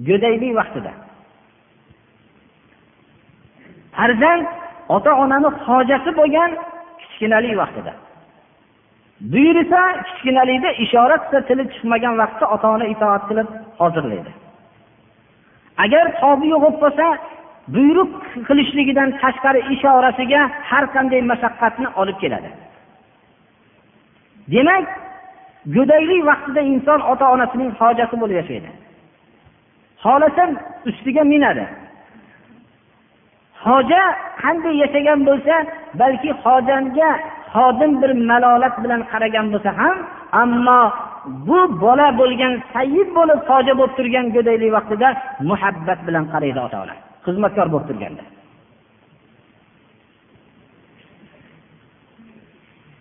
[0.08, 0.94] go'daylik vaqtida
[3.98, 4.46] farzand
[4.96, 6.52] ota onani hojasi bo'lgan
[7.00, 7.94] kichkinalik vaqtida.
[9.32, 14.32] Buyursa kichkinalikda ishora qilsa tili chiqmagan vaqtda ota ona itoat qilib hozirlaydi.
[15.84, 17.06] Agar tobi yo'q bo'lib qolsa
[17.76, 18.12] buyruq
[18.48, 22.50] qilishligidan tashqari ishorasiga har qanday mashaqqatni olib keladi.
[24.54, 24.86] Demak
[25.76, 28.70] go'daklik vaqtida inson ota onasining hojasi bo'lib yashaydi.
[30.04, 30.44] Xohlasa
[30.90, 31.66] ustiga minadi.
[33.68, 34.02] Hoja
[34.42, 35.56] qanday yashagan bo'lsa
[36.02, 37.10] balki hojamga
[37.54, 39.98] xodim bir malolat bilan qaragan bo'lsa ham
[40.42, 40.82] ammo
[41.48, 45.10] bu bola bo'lgan sayyid bo'lib hoja bo'lib turgan go'daylik vaqtida
[45.50, 46.96] muhabbat bilan qaraydi ota ona
[47.26, 48.24] xizmatkor bo'lib turganda.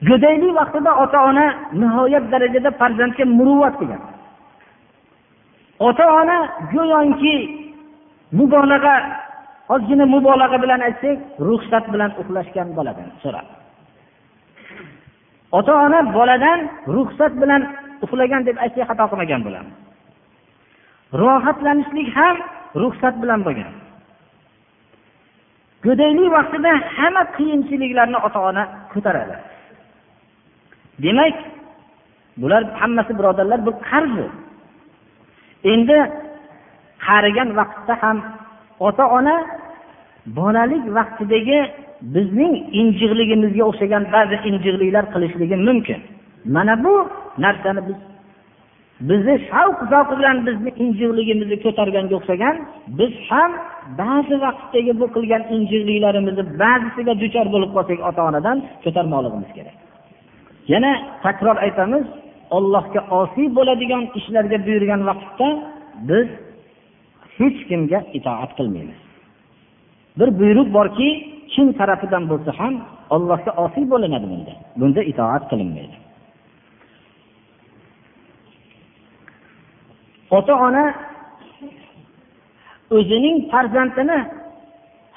[0.09, 1.47] Go'daylik vaqtida ota ona
[1.81, 4.03] nihoyat darajada farzandga muruvvat qilgan.
[5.89, 6.39] Ota ona
[6.75, 7.37] go'yoki
[8.39, 8.97] mubolag'a
[9.69, 13.47] ozgina mubolag'a bilan aytsak ruxsat bilan uxlashgan boladan so'rab
[15.59, 16.61] ota ona boladan
[16.97, 17.63] ruxsat bilan
[18.05, 19.75] uxlagan deb aytsak xato qilmagan bo'lamiz
[21.21, 22.37] rohatlanishlik ham
[22.83, 23.73] ruxsat bilan bo'lgan.
[25.85, 29.37] Go'daylik vaqtida hamma qiyinchiliklarni ota ona ko'taradi.
[31.05, 31.37] Demak
[32.41, 34.27] bular hammasi birodarlar bu qarzi
[35.73, 35.99] endi
[37.07, 38.17] qarigan vaqtda ham
[38.87, 39.37] ota ona
[40.39, 41.59] bolalik vaqtidagi
[42.15, 46.01] bizning injiqligimizga o'xshagan ba'zi injiqliklar qilishligi mumkin.
[46.55, 46.95] Mana bu
[47.45, 47.99] narsani biz
[49.09, 52.57] bizni shavq zavqi bilan bizni injiqligimizni ko'targanga o'xshagan
[52.99, 53.51] biz ham
[54.01, 59.77] ba'zi vaqtdagi bu qilgan injiqliklarimizni ba'zisiga duchor bo'lib qolsak ota onadan ko'tarmoqligimiz kerak.
[60.73, 60.93] Yana
[61.25, 62.05] takror aytamiz
[62.57, 65.49] ollohga osiy bo'ladigan ishlarga buyurgan vaqtda
[66.09, 66.27] biz
[67.39, 69.01] hech kimga itoat qilmaymiz
[70.19, 71.09] bir buyruq borki
[71.55, 72.75] kim tarafidan bo'lsa ham
[73.15, 74.53] allohga osiy bo'linadi bunda.
[74.81, 75.97] Bunda itoat qilinmaydi.
[80.37, 80.85] Ota ona
[82.97, 84.19] o'zining farzandini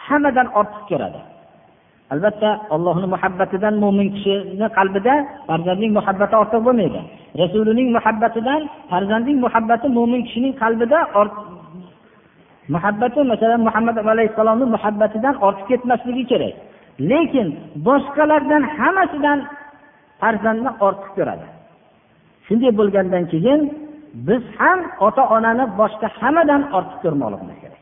[0.07, 1.21] hammadan ortiq ko'radi.
[2.13, 5.13] Albatta allohni muhabbatidan mo'min kishini qalbida
[5.49, 6.99] farzandning muhabbati ortiq bo'lmaydi.
[7.41, 10.99] Rasulining muhabbatidan farzandning muhabbati mo'min kishining qalbida
[12.73, 16.55] muhabbati masalan muhammad alayhissalomni muhabbatidan ortib ketmasligi kerak.
[17.11, 17.47] Lekin
[17.87, 19.39] boshqalardan hammasidan
[20.21, 21.45] farzandni ortiq ko'radi.
[22.45, 23.61] Shunday bo'lgandan keyin
[24.27, 27.81] biz ham ota onani boshqa hammadan ortiq ko'rmoqligimiz kerak.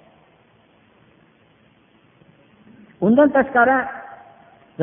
[3.06, 3.78] Undan tashqari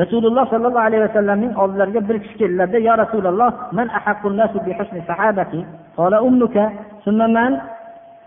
[0.01, 3.87] rasululloh sollallohu alayhi vasallamning oldilariga bir kishi keldilarda yo rasululloh man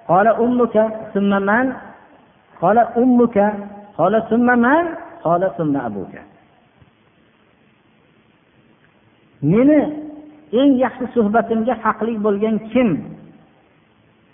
[0.09, 0.77] قال أمك
[1.15, 1.73] ثم من
[2.61, 3.37] ummuka أمك
[3.99, 6.23] قال ثم ummuka قال ثم أبوك abuka.
[9.43, 9.81] Meni
[10.53, 12.89] eng yaxshi suhbatimga haqli bo'lgan kim?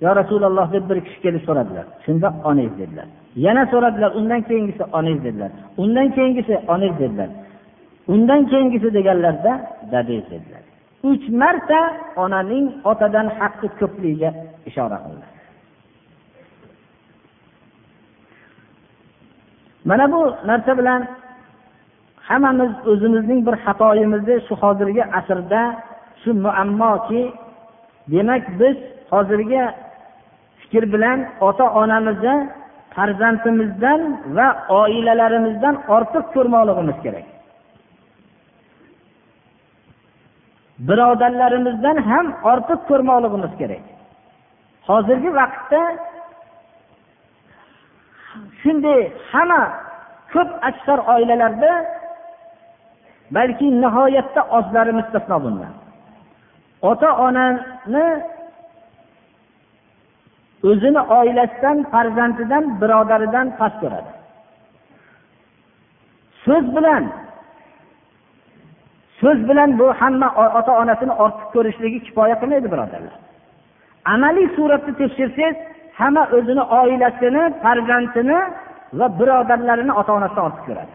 [0.01, 1.87] Yo rasululloh deb bir kishi kelib so'radilar.
[2.05, 3.07] Shunda onangiz dedilar.
[3.37, 5.51] Yana so'radilar undan keyingisi onangiz dedilar.
[5.83, 7.31] Undan keyingisi onangiz dedilar.
[8.09, 9.53] Undan keyingisi deganlarda
[9.93, 10.63] dadangiz dedilar.
[11.11, 11.81] Uch marta
[12.17, 14.31] onaning otadan haqqi ko'pligiga
[14.69, 15.30] ishora qildi.
[19.85, 21.01] Mana bu narsa bilan
[22.29, 25.63] hammamiz o'zimizning bir xatoyimizni shu hozirgi asrda
[26.23, 27.23] shu muammoki
[28.13, 28.77] demak biz
[29.13, 29.63] hozirgi
[30.61, 31.19] fikr bilan
[31.49, 32.37] ota onamizni
[32.95, 34.01] farzandimizdan
[34.37, 34.49] va
[34.81, 37.27] oilalarimizdan ortiq ko'rmoqligimiz kerak.
[40.89, 43.85] Birodarlarimizdan ham ortiq ko'rmoqligimiz kerak.
[44.89, 45.83] Hozirgi vaqtda
[48.61, 49.01] shunday
[49.33, 49.63] hamma
[50.33, 51.73] ko'p aksar oilalarda
[53.37, 55.75] balki nihoyatda ozlari mustasno bundan
[56.91, 58.07] ota onani
[60.69, 64.11] o'zini oilasidan farzandidan birodaridan past ko'radi.
[66.45, 67.05] So'z bilan
[69.21, 70.29] so'z bilan bu hamma
[70.59, 73.15] ota onasini ortiq ko'rishligi kifoya qilmaydi birodarlar.
[74.13, 75.57] Amaliy suratda tekshirsangiz
[76.01, 78.39] hamma o'zini oilasini farzandini
[78.99, 80.93] va birodarlarini ota onasidan ortiq ko'radi.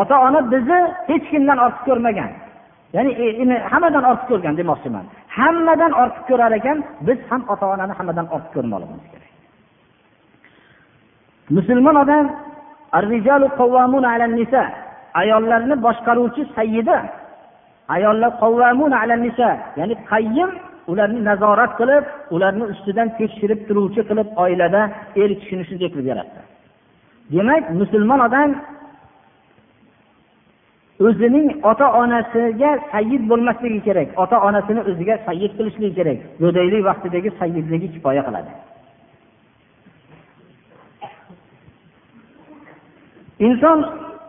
[0.00, 2.30] Ota ona bizni hech kimdan ortiq ko'rmagan.
[2.96, 5.04] Ya'ni e, e, hammadan ortiq ko'rgan demoqchiman.
[5.38, 9.30] Hammadan ortiq ko'rar ekan biz ham ota onani hammadan ortiq ko'rmoqligimiz kerak.
[11.56, 12.26] Musulmon odam
[15.20, 16.98] ayollarni boshqaruvchi sayyida.
[17.94, 18.32] Ayollar
[19.80, 20.50] ya'ni qayyim
[20.90, 24.80] ularni nazorat qilib ularni ustidan tekshirib turuvchi qilib oilada
[25.22, 26.40] er kishini shunday qilib yaratdi.
[27.34, 28.50] Demak musulmon odam
[31.06, 37.88] o'zining ota onasiga sayyid bo'lmasligi kerak ota onasini o'ziga sayyid qilishligi kerak go'daylik vaqtidagi sayyidligi
[37.94, 38.52] kifoya qiladi.
[43.46, 43.78] Inson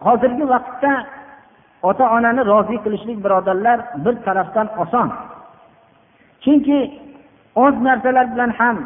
[0.07, 0.93] hozirgi vaqtda
[1.89, 5.07] ota onani rozi qilishlik birodarlar bir tarafdan oson.
[6.44, 6.80] Chunki
[7.56, 8.78] oz narsalar bilan ham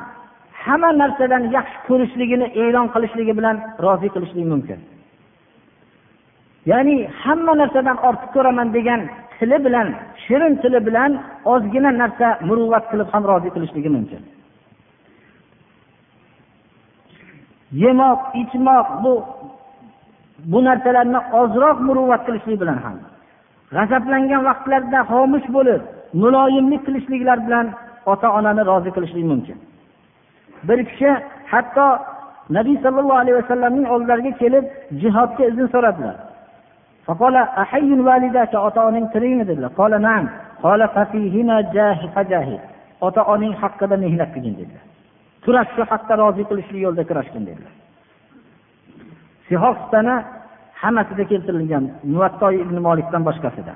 [0.65, 4.79] hamma narsadan yaxshi ko'rishligini e'lon qilishligi bilan rozi qilishlik mumkin.
[6.71, 9.01] Ya'ni hamma narsadan ortiq ko'raman degan
[9.37, 9.87] tili bilan
[10.25, 11.11] shirin tili bilan
[11.53, 14.21] ozgina narsa muruvvat qilib ham rozi qilishligi mumkin.
[17.83, 19.13] Yemoq ichmoq bu
[20.51, 22.97] bu narsalarni ozroq muruvvat qilishlik bilan ham.
[23.75, 25.81] G'azablangan vaqtlarda xomush bo'lib
[26.21, 27.67] muloyimlik qilishliklar bilan
[28.11, 29.57] ota onani rozi qilishlik mumkin.
[30.67, 31.09] Bir kishi
[31.51, 31.87] hatto
[32.57, 34.65] nabiy sollallohu alayhi vasallamning oldilariga kelib
[35.01, 36.15] jihodga izn so'radilar.
[38.67, 39.71] Ota onang tirikmi dedilar
[43.01, 44.83] ota onang haqqida mehnat qilgin dedilar.
[45.45, 47.73] Kurash shu haqda rozi qilishlik yo'lida kurashgin dedilar.
[49.47, 50.15] Sihostana
[50.81, 53.73] hammasida keltirilgan muvatto ibn molikdan boshqasida.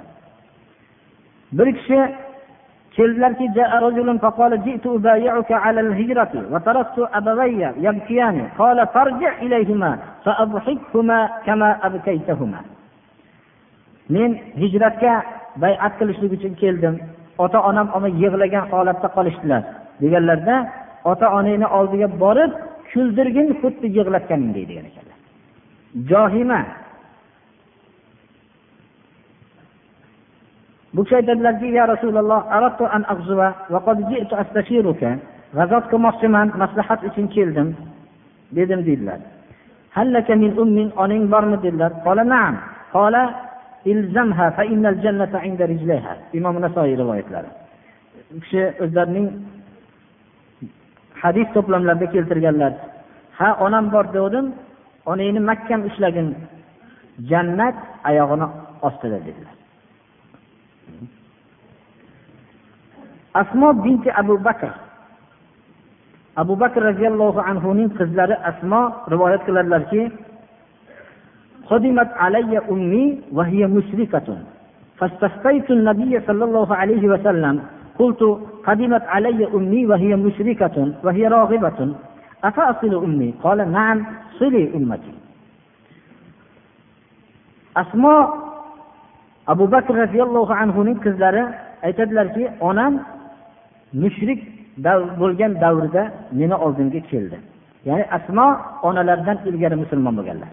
[1.58, 2.00] Bir kishi
[3.00, 3.46] keldilarki
[14.10, 14.32] men
[14.62, 15.14] hijratga
[15.64, 16.96] bayat qilishlik uchun keldim.
[17.44, 19.62] Ota onam omma yig'lagan holatda qolishdilar.
[20.02, 20.56] Deganlarda
[21.12, 22.52] ota onangni oldiga borib
[22.92, 25.18] kuldirgin xuddi yig'latganingdek degan ekanlar.
[26.10, 26.60] Johima
[30.94, 32.42] bu kishi aytadilarki ya rasululloh
[35.58, 37.70] g'azot qilmoqchiman maslahat uchun keldim
[38.58, 39.20] dedim deydilar
[41.04, 41.58] onang bormi?
[41.64, 41.92] dedilar.
[46.34, 47.50] Imom nasoiy rivoyatlari.
[48.36, 49.28] U kishi o'zlarining
[51.24, 52.74] hadis to'plamlarida keltirganlar
[53.40, 54.46] ha onam bor degandim
[55.12, 56.28] onangni mahkam ushlagin
[57.32, 57.78] jannat
[58.10, 58.48] oyog'ini
[58.88, 59.59] ostida dedilar.
[63.35, 64.71] asmo binti abu bakr
[66.37, 70.03] abu bakr roziyallohu anhuning qizlari asmo rivoyat qiladilarki
[71.65, 74.29] قدمت علي أمي وهي مشركة
[75.01, 77.57] فاستفتيت النبي صلى الله عليه وسلم
[77.99, 78.23] قلت
[78.69, 81.79] قدمت علي أمي وهي مشركة وهي راغبة
[82.45, 83.99] أفأصل أمي قال نعم
[84.39, 85.15] صلي أمتي
[87.75, 88.15] asmo
[89.51, 91.43] abu bakr roziyallohu anhuning qizlari
[91.83, 93.03] aytadilarki onam
[93.94, 94.40] mushrik
[95.22, 96.04] bo'lgan davrda
[96.40, 97.38] meni oldimga keldi.
[97.88, 98.48] Ya'ni asmo
[98.88, 100.50] onalaridan ilgari musulmon bo'lganlar.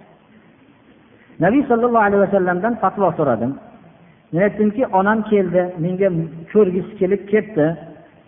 [1.44, 3.52] Nabiy sollallohu alayhi vasallamdan fatvo so'radim.
[4.32, 6.08] Men aytdimki onam keldi menga
[6.52, 7.66] ko'rgisi kelib ketdi.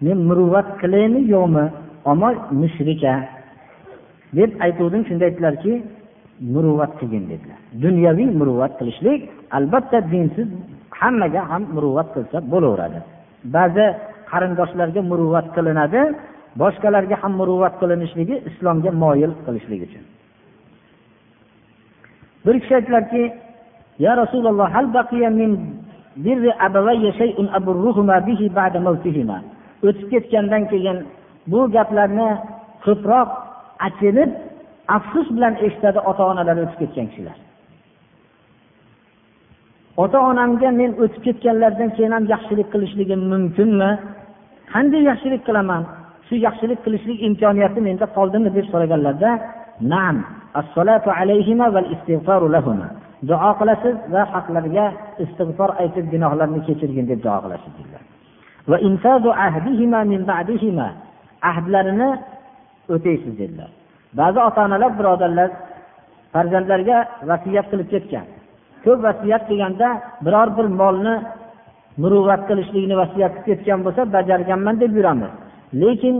[0.05, 1.65] Men muruvvat qilaymi yo'qmi?
[2.11, 2.29] Ammo
[2.63, 3.15] mushrika
[4.39, 5.73] deb aytuvdim shunda aytdilarki
[6.55, 7.59] muruvvat qilgin dedilar.
[7.85, 9.21] Dunyoviy muruvvat qilishlik
[9.59, 10.49] albatta dinsiz
[11.01, 12.99] hammaga ham muruvvat qilsa bo'laveradi.
[13.57, 13.87] Ba'zi
[14.31, 16.03] qarindoshlarga muruvvat qilinadi
[16.63, 20.05] boshqalarga ham muruvvat qilinishligi islomga moyil qilishlik uchun.
[22.45, 23.23] Bir kishi aytdilarki
[24.05, 25.53] ya rasululloh hal baqiya min
[29.87, 30.99] o'tib ketgandan keyin
[31.51, 32.29] bu gaplarni
[32.85, 33.29] ko'proq
[33.87, 34.31] achinib
[34.97, 37.39] afsus bilan eshitadi ota onalari o'tib ketgan kishilar.
[40.03, 43.91] Ota onamga men o'tib ketganlaridan keyin ham yaxshilik qilishligim mumkinmi?
[44.73, 45.83] Qanday yaxshilik qilaman?
[46.27, 49.31] Shu yaxshilik qilishlik imkoniyati menda qoldimi deb so'raganlarda
[49.93, 50.17] nam
[53.29, 54.87] duo qilasiz va haqlariga
[55.25, 58.03] istig'for aytib gunohlarni kechirgin deb duo qilasiz dedilar.
[61.51, 62.11] Ahdlarini
[62.95, 63.71] o'taysiz dedilar.
[64.21, 65.51] Ba'zi ota onalar birodarlar
[66.35, 66.99] farzandlarga
[67.31, 68.27] vasiyat qilib ketgan.
[68.85, 69.89] Ko'p vasiyat qilganda
[70.27, 71.15] biror bir molni
[72.03, 75.33] muruvvat qilishlikni vasiyat qilib ketgan bo'lsa bajarganman deb yuramiz.
[75.83, 76.17] Lekin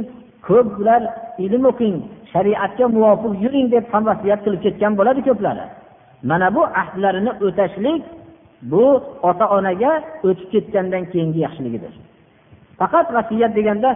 [0.49, 1.03] ko'plar
[1.45, 1.97] ilm o'qing
[2.33, 5.65] shariatga muvofiq yuring deb ham vasiyat qilib ketgan bo'ladi ko'plari.
[6.31, 8.03] Mana bu ahdlarini o'tashlik
[8.73, 8.85] bu
[9.31, 9.93] ota onaga
[10.29, 11.93] o'tib ketgandan keyingi yaxshiligidir.
[12.81, 13.91] Faqat vasiyat deganda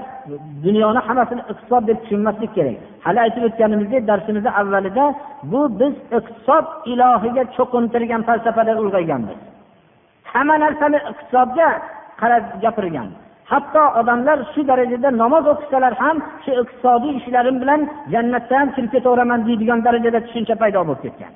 [0.65, 2.77] dunyoni hammasini iqtisod deb tushunmaslik kerak.
[3.05, 5.05] Hali aytib o'tganimizdek darsimizni avvalida
[5.53, 9.39] bu biz iqtisod ilohiga cho'qintirgan falsafada ulg'ayganmiz.
[10.33, 11.69] Hamma narsani iqtisodga
[12.21, 13.09] qarab gapirgan.
[13.53, 17.81] Hatto odamlar shu darajada namoz o'qisalar ham shu iqtisodiy ishlarim bilan
[18.13, 21.33] jannatda ham kirib ketaveraman deydigan darajada tushuncha paydo bo'lib ketgan.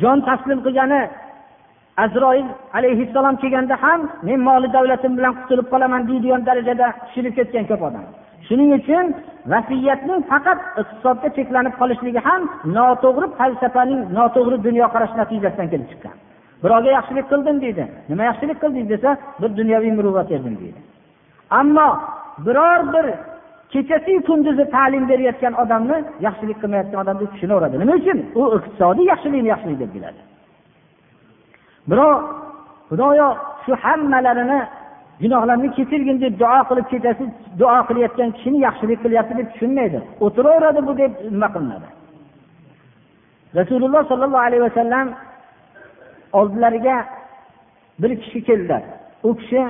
[0.00, 1.00] Jon taslim qilgani
[2.04, 2.46] azroil
[2.78, 8.04] alayhissalom kelganda ham men moli davlatim bilan qutulib qolaman deydigan darajada tushunib ketgan ko'p odam.
[8.46, 9.06] Shuning uchun
[9.52, 12.42] vasiyatning faqat iqtisodga cheklanib qolishligi ham
[12.76, 16.16] noto'g'ri falsafaning noto'g'ri dunyoqarash natijasidan kelib chiqqan.
[16.62, 17.84] Birovga yaxshilik qildim deydi.
[18.10, 20.80] Nima yaxshilik qilding desa bir dunyoviy muruvvat berdim deydi.
[21.50, 21.88] Ammo
[22.46, 23.06] biror bir
[23.72, 28.18] kechasiyu kunduzi ta'lim berayotgan odamni yaxshilik qilmayotgan odam deb tushunaveradi nima uchun?
[28.40, 30.20] U iqtisodiy yaxshilikni yaxshilik deb biladi.
[31.90, 32.14] Birov
[32.88, 33.28] xudoyo
[33.64, 34.60] shu hammalarini
[35.22, 37.24] gunohlarini kechirgin deb duo qilib kechasi
[37.60, 39.98] duo qilayotgan kishini yaxshilik qilyapti deb tushunmaydi.
[40.24, 41.88] O'tiraveradi bu deb nima qilinadi?
[43.58, 45.06] Rasululloh sollallohu alayhi vasallam
[46.38, 46.96] oldilariga
[48.00, 48.76] bir kishi keldi.
[49.28, 49.60] U kishi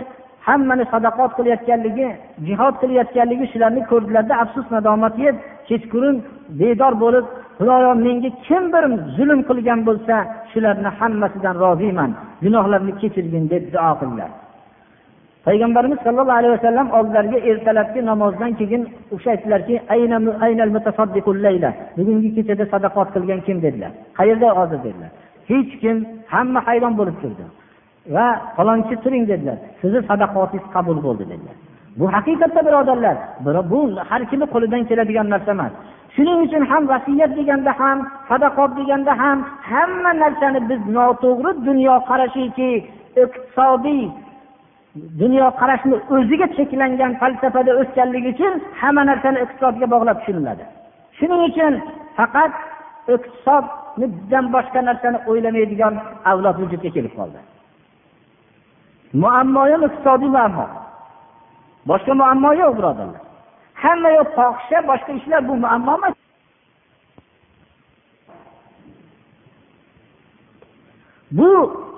[0.46, 2.08] hammani sadaqot qilayotganligi
[2.48, 5.36] jihod qilayotganligi shularni ko'rdilarda afsus nadomat yeb
[5.68, 6.16] kechqurun
[6.60, 7.26] bedor bo'lib
[7.58, 8.84] xudoyo menga kim bir
[9.16, 10.14] zulm qilgan bo'lsa
[10.52, 12.10] shularni hammasidan roziman
[12.44, 14.30] gunohlarimni kechirgin deb duo qildilar.
[15.46, 18.82] Payg'ambarimiz sollallohu alayhi vasallam oldilariga ertalabki namozdan keyin
[19.14, 19.74] o'sha aytdilarki
[21.96, 23.58] bugungi kechada sadaqot qilgan kim?
[23.66, 23.92] dedilar.
[24.18, 24.78] Qayerda hozir?
[24.86, 25.10] dedilar.
[25.50, 25.96] Hech kim
[26.34, 27.44] hamma hayron bo'lib turdi.
[28.14, 28.26] Va
[28.56, 29.58] falonchi turing dedilar.
[29.80, 31.56] Sizni sadaqotingiz qabul bo'ldi dedilar.
[31.98, 33.16] Bu haqiqatda birodarlar
[33.70, 33.80] bu
[34.10, 35.72] har kimni qo'lidan keladigan narsa emas.
[36.14, 39.38] Shuning uchun ham vasiyat deganda ham sadaqot deganda ham
[39.70, 42.70] hamma narsani biz noto'g'ri dunyoqarashiki
[43.22, 44.04] iqtisodiy
[45.22, 50.64] dunyoqarashni o'ziga cheklangan falsafada o'sganligi uchun hamma narsani iqtisodga bog'lab tushuniladi.
[51.18, 51.72] Shuning uchun
[52.18, 52.52] faqat
[53.14, 55.94] iqtisoddan boshqa narsani o'ylamaydigan
[56.30, 57.40] avlod vujudga kelib qoldi.
[59.22, 60.66] Muammo ham iqtisodiy muammo.
[61.90, 63.22] Boshqa muammo yo'q birodarlar.
[63.82, 66.14] Hamma yo'q fohisha boshqa ishlar bu muammo emas.
[71.38, 71.50] Bu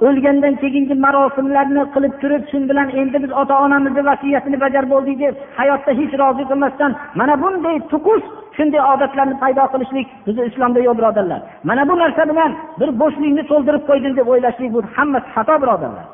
[0.07, 5.35] o'lgandan keyingi marosimlarni qilib turib shu bilan endi biz ota onamizni vasiyatini bajarib bo'ldik deb
[5.59, 8.27] hayotda hech rozi qilmasdan mana bunday tuqush
[8.59, 11.41] shunday odatlarni paydo qilishlik bizni islomda yo'q birodarlar.
[11.69, 16.07] Mana bu narsa bilan bir bo'shlikni to'ldirib qo'ydim deb o'ylashlik bu hammasi xato birodarlar.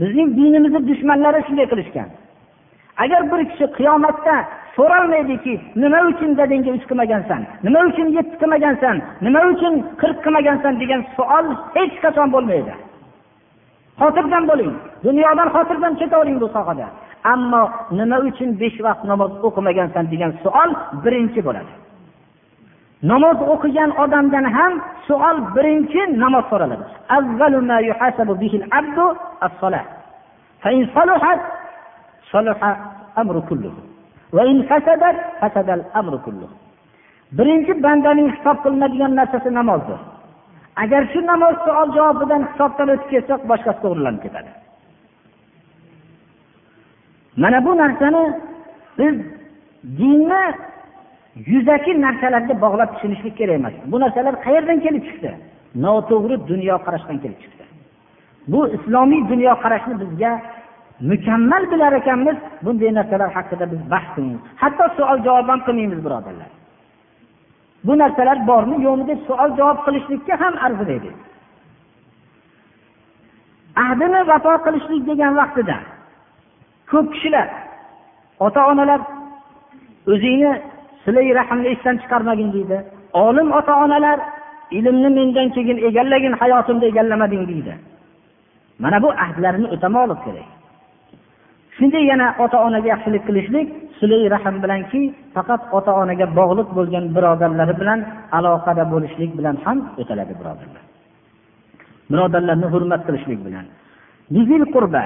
[0.00, 2.08] Bizning dinimizni dushmanlari shunday qilishgan.
[3.02, 4.34] Agar bir kishi qiyomatda
[4.76, 11.00] so'ralmaydiki nima uchun dadangga uch qilmagansan nima uchun yetti qilmagansan nima uchun qirq qilmagansan degan
[11.16, 12.72] savol hech qachon bo'lmaydi.
[14.00, 14.72] Xotirjam bo'ling.
[15.06, 16.86] Dunyodan xotirjam ketavering bu sohada.
[17.22, 17.62] Ammo
[17.98, 20.70] nima uchun besh vaqt namoz o'qimagansan degan savol
[21.04, 21.72] birinchi bo'ladi.
[23.02, 24.72] Namoz o'qigan odamdan ham
[25.08, 26.84] savol birinchi namoz so'raladi.
[37.38, 39.98] Birinchi bandaning hisob qilinadigan narsasi namozdir.
[40.82, 44.50] Agar shu namoz savol javobidan hisobdan o'tib ketsa boshqasi to'g'rilanib ketadi.
[47.42, 48.22] Mana bu narsani
[48.98, 49.14] biz
[49.98, 50.44] dinni
[51.46, 53.74] yuzaki narsalarga bog'lab tushunishlik kerak emas.
[53.92, 55.30] Bu narsalar qayerdan kelib chiqdi?
[55.84, 57.64] Noto'g'ri dunyoqarashdan kelib chiqdi.
[58.52, 60.32] Bu islomiy dunyoqarashni bizga
[61.10, 62.36] mukammal bilar ekanmiz.
[62.64, 64.42] Bunday narsalar haqida biz bahs qilmaymiz.
[64.62, 66.50] Hatto savol javob ham qilmaymiz birodarlar.
[67.86, 71.10] Bu narsalar bormi yo'qmi deb savol javob qilishlikka ham arzimaydi.
[73.84, 75.76] Ahdini vafo qilishlik degan vaqtida
[76.90, 77.48] ko'p kishilar
[78.46, 79.00] ota onalar
[80.12, 80.52] o'zingni
[81.04, 82.78] silai rahmni esdan chiqarmagin deydi.
[83.26, 84.18] Olim ota onalar
[84.78, 87.74] ilmni mendan keyin egallagin hayotimda egallamading deydi.
[88.82, 90.48] Mana bu ahdlarini o'tamoqlik kerak.
[91.76, 93.68] Shunday yana ota onaga yaxshilik qilishlik
[93.98, 95.00] silai rahm bilanki
[95.34, 98.00] faqat ota onaga bog'liq bo'lgan birodarlari bilan
[98.38, 100.84] aloqada bo'lishlik bilan ham o'taladi birodarlar.
[102.12, 103.66] Birodarlarni hurmat qilishlik bilan.
[104.74, 105.04] Qurba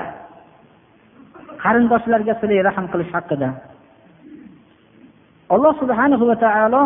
[1.65, 3.49] qarindoshlarga silay rahm qilish haqida.
[5.55, 6.83] Alloh subhanahu va taolo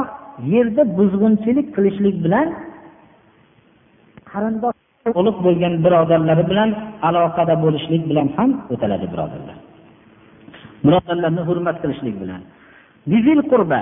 [0.55, 2.49] yerda buzg'unchilik qilishlik bilan
[4.33, 4.77] qarindosh
[5.21, 6.71] ulug' bo'lgan birodarlari bilan
[7.09, 9.57] aloqada bo'lishlik bilan ham o'taladi birodarlar.
[10.87, 12.41] Birodarlarni hurmat qilishlik bilan.
[13.13, 13.81] Bizil qurba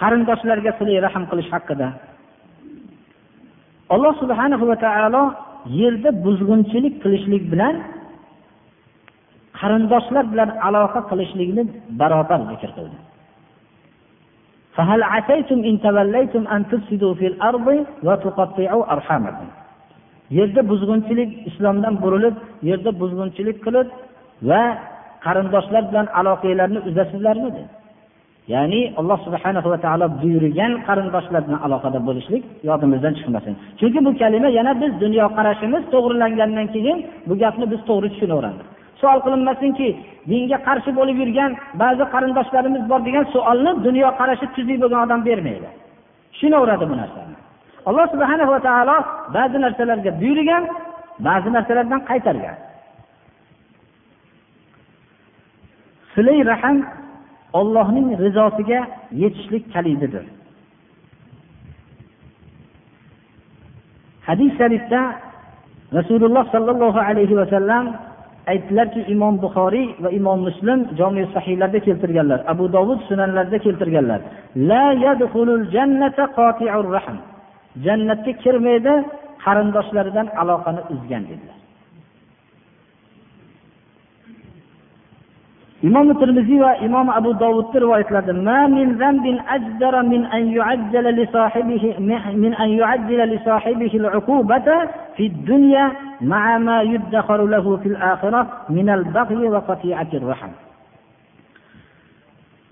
[0.00, 1.88] qarindoshlarga silay rahm qilish haqida.
[3.94, 5.22] Alloh subhanahu va taolo
[5.80, 7.74] yerda buzg'unchilik qilishlik bilan
[9.59, 11.63] qarindoshlar bilan aloqa qilishlikni
[11.99, 12.97] barobar zikr qildi
[14.77, 17.67] فهل عسيتم إن توليتم أن تفسدوا في الأرض
[18.07, 19.47] وتقطعوا أرحامكم
[20.37, 22.35] yerda buzg'unchilik islomdan burilib
[22.69, 23.87] yerda buzg'unchilik qilib
[24.49, 24.63] va
[25.25, 27.71] qarindoshlar bilan aloqalarni uzasizlarmi dedi
[28.53, 34.49] ya'ni alloh subhana va taolo buyurgan qarindoshlar bilan aloqada bo'lishlik yodimizdan chiqmasin chunki bu kalima
[34.57, 36.97] yana biz dunyoqarashimiz to'g'rilangandan keyin
[37.27, 38.65] bu gapni biz to'g'ri tushunaveramiz
[39.00, 39.88] savol qilinmasinki
[40.30, 41.50] dinga qarshi bo'lib yurgan
[41.82, 45.68] ba'zi qarindoshlarimiz bor degan savolni dunyoqarashi tuzuk bo'lgan odam bermaydi.
[46.32, 47.36] Tushunaveradi bu narsani.
[47.88, 48.96] Alloh subhana va taolo
[49.36, 50.62] ba'zi narsalarga buyurgan
[51.28, 52.56] ba'zi narsalardan qaytargan.
[56.14, 56.78] Silay rahm
[57.60, 58.80] ollohning rizosiga
[59.22, 60.24] yetishlik kalididir.
[64.28, 65.00] Hadis sharifda
[65.98, 67.84] rasululloh sollallohu alayhi vasallam
[68.52, 74.20] aytdilarki imom buxoriy va imom muslim jomi sahiylarda keltirganlar abu dovud sunanlarda keltirganlar.
[74.70, 74.84] La
[77.84, 78.94] jannatga kirmaydi
[79.44, 81.57] qarindoshlaridan aloqani uzgan dedilar.
[85.82, 88.32] imom termiziy va imom abu dovudni rivoyatlarida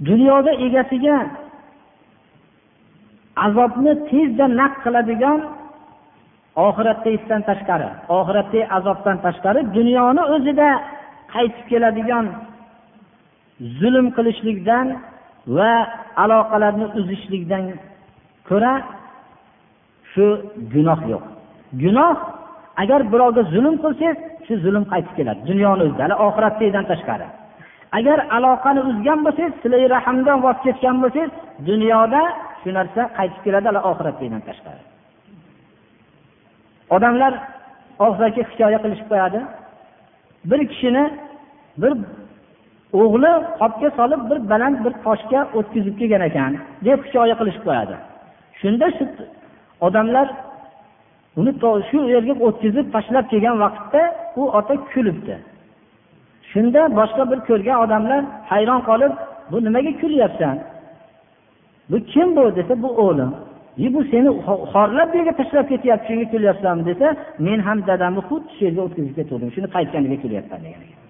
[0.01, 1.17] dunyoda egasiga
[3.47, 5.41] azobni tezda naq qiladigan
[6.67, 7.89] oxiratdagidan tashqari
[8.19, 10.69] oxiratdagi azobdan tashqari dunyoni o'zida
[11.35, 12.27] qaytib keladigan
[13.81, 14.87] zulm qilishlikdan
[15.57, 15.73] va
[16.25, 17.65] aloqalarni uzishlikdan
[18.49, 18.75] ko'ra
[20.13, 20.27] shu
[20.75, 21.25] gunoh yo'q.
[21.83, 22.17] Gunoh
[22.83, 25.41] agar birovga zulm qilsangiz shu zulm qaytib keladi.
[25.51, 27.27] Dunyoni o'zida hali oxiratdagidan tashqari.
[27.99, 31.33] Agar aloqani uzgan bo'lsangiz silai rahmdan voz kechgan bo'lsangiz
[31.69, 32.23] dunyoda
[32.61, 34.83] shu narsa qaytib keladi hali oxiratdagidan tashqari.
[36.97, 37.33] Odamlar
[38.07, 39.41] og'zaki hikoya qilishib qo'yadi.
[40.51, 41.05] Bir kishini
[41.83, 41.93] bir
[42.93, 46.53] o'g'li qopga solib bir baland bir toshga o'tkazib kelgan ekan
[46.87, 47.95] deb hikoya qilishib qo'yadi.
[48.61, 49.05] Shunda shu
[49.87, 50.27] odamlar
[51.41, 51.53] uni
[51.91, 54.03] shu yerga o'tkazib tashlab kelgan vaqtda
[54.41, 55.37] u ota kulibdi.
[56.51, 58.21] Shunda boshqa bir ko'rgan odamlar
[58.53, 59.13] hayron qolib
[59.51, 60.57] bu nimaga kulyapsan?
[61.91, 62.45] Bu kim bu?
[62.57, 63.31] desa bu o'g'lim.
[63.85, 64.31] E bu seni
[64.73, 66.83] xorlab bu yerga tashlab ketyapti shunga kulyapsanmi?
[66.91, 67.09] desa
[67.47, 71.06] men ham dadamni xuddi shu yerga o'tkazib ketgandim shuni qaytganiga kulyapman degan ekan.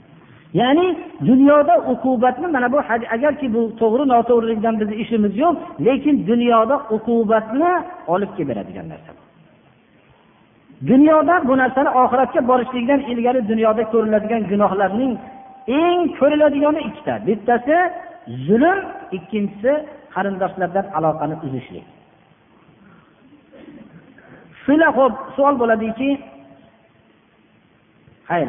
[0.54, 0.86] Ya'ni
[1.26, 2.78] dunyoda uqubatni mana bu
[3.16, 5.54] agarki bu to'g'ri noto'g'rilikdan bizni ishimiz yo'q
[5.86, 7.72] lekin dunyoda uqubatni
[8.14, 9.12] olib kelib beradigan narsa
[10.90, 15.12] dunyoda bu narsani oxiratga borishlikdan ilgari dunyoda ko'riladigan gunohlarning
[15.68, 17.14] eng ko'riladigani ikkita.
[17.26, 17.76] Bittasi
[18.46, 18.78] zulm
[19.16, 19.72] ikkinchisi
[20.14, 21.86] qarindoshlardan aloqani uzishlik.
[24.62, 26.08] Shular ho'p savol bo'ladiki
[28.30, 28.48] hayr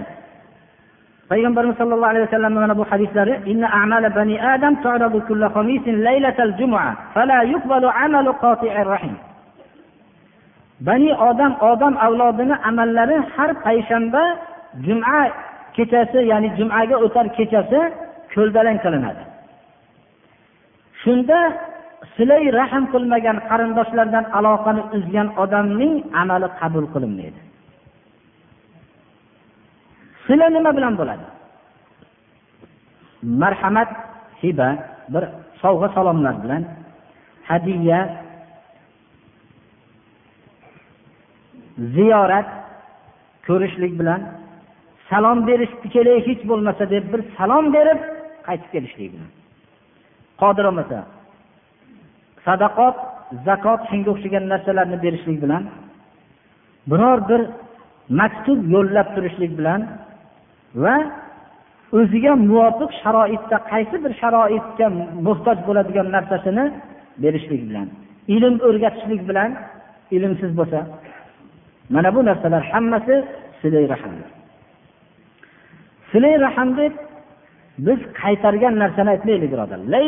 [1.31, 6.53] payg'ambarimiz sollallohu alayhi vasallamni mana bu hadislari inna a'mala bani adam tu'radu kulla khamisin laylatal
[6.59, 9.15] jum'a fala yuqbalu amalu qati'ir rahim.
[10.87, 14.23] Bani odam odam avlodini amallari har payshanba
[14.85, 15.19] juma
[15.75, 17.79] kechasi ya'ni jumaga o'tar kechasi
[18.33, 19.23] ko'ldalang qilinadi.
[21.01, 21.39] Shunda
[22.15, 27.46] silay rahm qilmagan qarindoshlardan aloqani uzgan odamning amali qabul qilinmaydi.
[30.27, 31.25] Sila nima bilan bo'ladi.
[33.41, 33.89] Marhamat
[34.41, 34.69] hiba
[35.13, 35.23] bir
[35.61, 36.63] sovg'a salomlar bilan.
[37.49, 37.99] Hadiya
[41.95, 42.49] ziyorat
[43.47, 44.21] ko'rishlik bilan.
[45.09, 47.99] Salom berishni kelay hech bo'lmasa deb bir salom berib
[48.47, 49.29] qaytib kelishlik bilan.
[50.41, 50.97] Qodir bo'lmasa
[52.45, 52.97] sadaqot
[53.47, 55.63] zakot shunga o'xshagan narsalarni berishlik bilan.
[56.91, 57.41] Biror bir
[58.19, 59.81] maktub yo'llab turishlik bilan.
[60.83, 60.95] Va
[61.99, 64.87] o'ziga muvofiq sharoitda qaysi bir sharoitga
[65.27, 66.65] muhtoj bo'ladigan narsasini
[67.23, 67.87] berishlik bilan
[68.35, 69.51] ilm o'rgatishlik bilan
[70.15, 70.79] ilmsiz bo'lsa
[71.93, 73.15] mana bu narsalar hammasi
[73.61, 74.29] silay rahmdir.
[76.11, 76.93] Silay rahim deb
[77.87, 80.01] biz qaytargan narsani aytmaylik birodarlar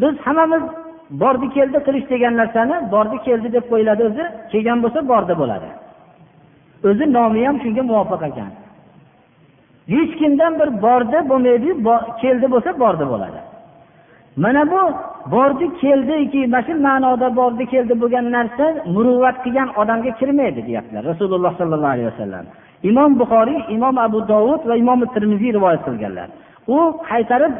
[0.00, 0.64] biz hammamiz
[1.22, 5.68] bordi keldi qilish degan narsani bordi keldi deb qo'yiladi o'zi kelgan bo'lsa bordi bo'ladi.
[6.88, 8.50] O'zi nomi ham shunga muvofiq ekan.
[9.94, 11.68] Hech kimdan bir bordi bo'lmaydi
[12.22, 13.40] keldi bo'lsa bordi bo'ladi.
[14.42, 14.82] Mana bu
[15.34, 21.52] bordi keldiki mana shu ma'noda bordi keldi bo'lgan narsa muruvvat qilgan odamga kirmaydi deyaptilar rasululloh
[21.60, 22.44] sollallohu alayhi vasallam.
[22.90, 26.28] Imom buxoriy imom abu dovud va imom termiziy rivoyat qilganlar.
[26.76, 26.78] U
[27.10, 27.52] qaytarib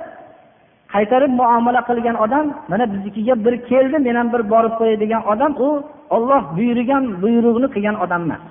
[0.94, 5.52] qaytarib muomala qilgan odam mana biznikiga bir keldi men ham bir borib qo'yay degan odam
[5.66, 5.68] u
[6.16, 8.42] olloh buyurgan buyruqni qilgan odam emas.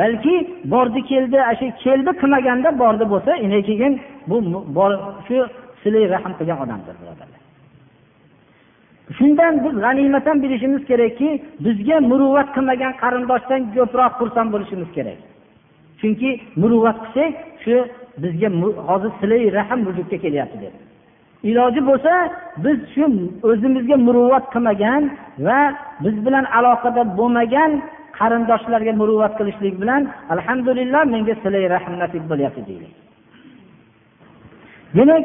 [0.00, 0.34] Balki
[0.72, 3.32] bordi keldi shu keldi qilmaganda bordi bo'lsa
[3.68, 3.92] keyin
[4.30, 4.36] bu
[5.26, 5.38] shu
[5.82, 7.40] silay rahm qilgan odamdir birodarlar.
[9.18, 11.28] Shundan biz g'animat bilishimiz kerakki
[11.64, 15.18] bizga muruvvat qilmagan qarindoshdan ko'proq xursand bo'lishimiz kerak.
[16.00, 16.30] Chunki
[16.60, 17.32] muruvvat qilsak
[17.64, 17.76] shu
[18.22, 18.48] bizga
[18.88, 20.74] hozir silay rahm vujudga kelyapti deb.
[21.50, 22.12] Iloji bo'lsa
[22.64, 23.04] biz shu
[23.50, 25.02] o'zimizga muruvvat qilmagan
[25.46, 25.60] va
[26.04, 27.70] biz bilan aloqada bo'lmagan
[28.18, 30.02] qarindoshlarga muruvvat qilishlik bilan
[30.34, 32.94] alhamdulillah menga silay rahm nasib bo'lyapti deylik
[34.96, 35.24] demak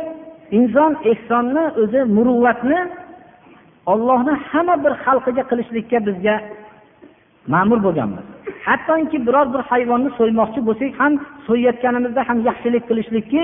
[0.59, 2.79] inson ehsonni o'zi muruvvatni
[3.91, 6.35] ollohni hamma bir xalqiga qilishlikka bizga
[7.53, 8.25] ma'mur bo'lganmiz.
[8.67, 11.13] Hattoki biror bir hayvonni so'ymoqchi bo'lsak ham
[11.47, 13.41] so'yayotganimizda ham yaxshilik qilishlikki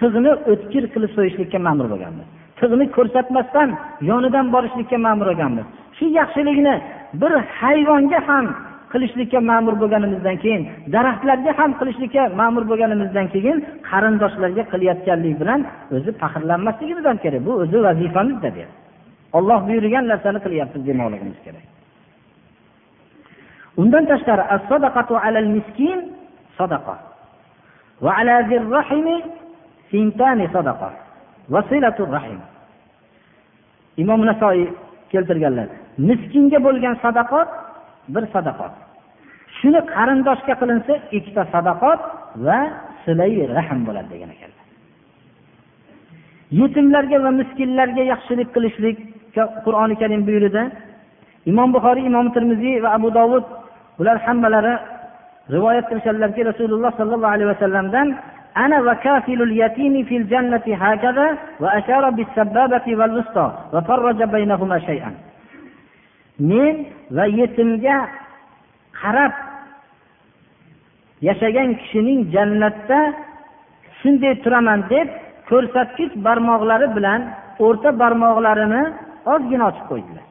[0.00, 2.26] tig'ni o'tkir qilib so'yishlikka ma'mur bo'lganmiz.
[2.60, 3.68] Tig'ni ko'rsatmasdan
[4.10, 5.66] yonidan borishlikka ma'mur bo'lganmiz.
[5.96, 6.74] Shu yaxshilikni
[7.20, 8.46] bir hayvonga ham
[8.92, 10.62] qilishlikka ma'mur bo'lganimizdan keyin
[10.94, 13.58] daraxtlarga ham qilishlikka ma'mur bo'lganimizdan keyin
[13.90, 15.60] qarindoshlarga qilayotganlik bilan
[15.96, 17.40] o'zi faxrlanmasligimiz ham kerak.
[17.46, 18.78] Bu o'zi vazifamizda deyapti.
[19.38, 21.64] Olloh buyurgan narsani qilyapmiz demoqligimiz kerak.
[23.80, 24.44] Undan tashqari
[26.58, 26.94] sadaqa.
[29.90, 30.90] Sintani sadaqa.
[31.52, 31.60] Va
[32.16, 32.40] rahim.
[34.02, 34.68] Imom nasoiy
[35.12, 35.68] keltirganlar
[36.08, 37.48] miskinga bo'lgan sadaqot
[38.14, 38.72] bir sadaqot
[39.58, 42.00] shuni qarindoshga qilinsa ikkita sadaqot
[42.46, 42.58] va
[43.04, 44.64] silai rahm bo'ladi degan ekanlar.
[46.60, 50.62] Yetimlarga va miskinlarga yaxshilik qilishlikka qur'oni karim buyurdi.
[51.50, 53.44] Imom buxoriy imom termiziy va abu dovud
[53.98, 54.74] bular hammalari
[55.54, 58.08] rivoyat qilishadilarki rasululloh sollallohu alayhi vasallamdan
[58.57, 61.27] أنا وكافل اليتيم في الجنة هكذا
[61.59, 65.11] وأشار بالسبابة والوسطى وفرج بينهما شيئا
[66.49, 66.75] men
[67.15, 67.97] va yetimga
[69.01, 69.33] qarab
[71.27, 72.99] yashagan kishining jannatda
[73.99, 75.07] shunday turaman deb
[75.49, 77.21] ko'rsatkich barmoqlari bilan
[77.65, 78.81] o'rta barmoqlarini
[79.33, 80.25] ozgina ochib qo'ydilar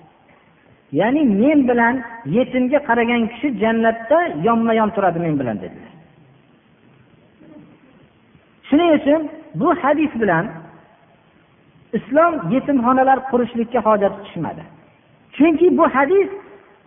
[1.00, 1.94] ya'ni men bilan
[2.36, 5.92] yetimga qaragan kishi jannatda yonma yon turadi men bilan dedilar
[8.67, 9.21] shuning uchun
[9.59, 10.45] bu hadis bilan
[11.97, 14.63] islom yetimxonalar qurishlikka hojat tushmadi.
[15.35, 16.29] Chunki bu hadis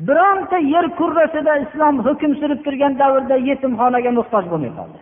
[0.09, 4.99] bironta yer kurrasida islom hukm surib turgan davrda yetimxonaga muhtoj bo'lmay qoldi.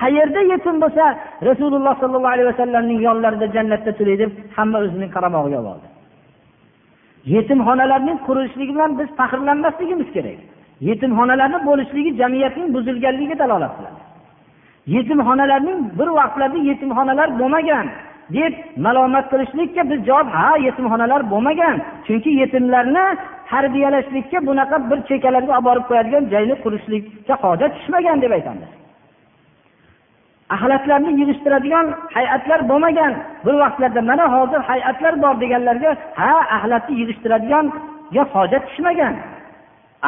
[0.00, 1.04] Qayerda yetim bo'lsa
[1.48, 5.88] rasululloh sollallohu alayhi vasallamning yonlarida jannatda turay deb hamma o'zining qaramog'iga oldi.
[7.34, 10.38] Yetimxonalarning qurilishligi bilan biz faxrlanmasligimiz kerak.
[10.88, 14.03] Yetimxonalarni bo'lishligi jamiyatning buzilganligiga dalolat qiladi.
[14.86, 17.86] Yetimxonalarning bir vaqtlarda yetimxonalar bo'lmagan
[18.32, 21.76] deb malomat qilishlikka biz javob ha yetimxonalar bo'lmagan.
[22.06, 23.04] Chunki yetimlarni
[23.50, 28.70] tarbiyalashlikka bunaqa bir chekkalarga olib borib qo'yadigan joyni qurishlikka hojat tushmagan deb aytamiz.
[30.54, 33.12] Axlatlarni yig'ishtiradigan hay'atlar bo'lmagan.
[33.46, 39.14] Bir vaqtlarda mana hozir hay'atlar bor deganlarga ha axlatni yig'ishtiradiganga hojat tushmagan.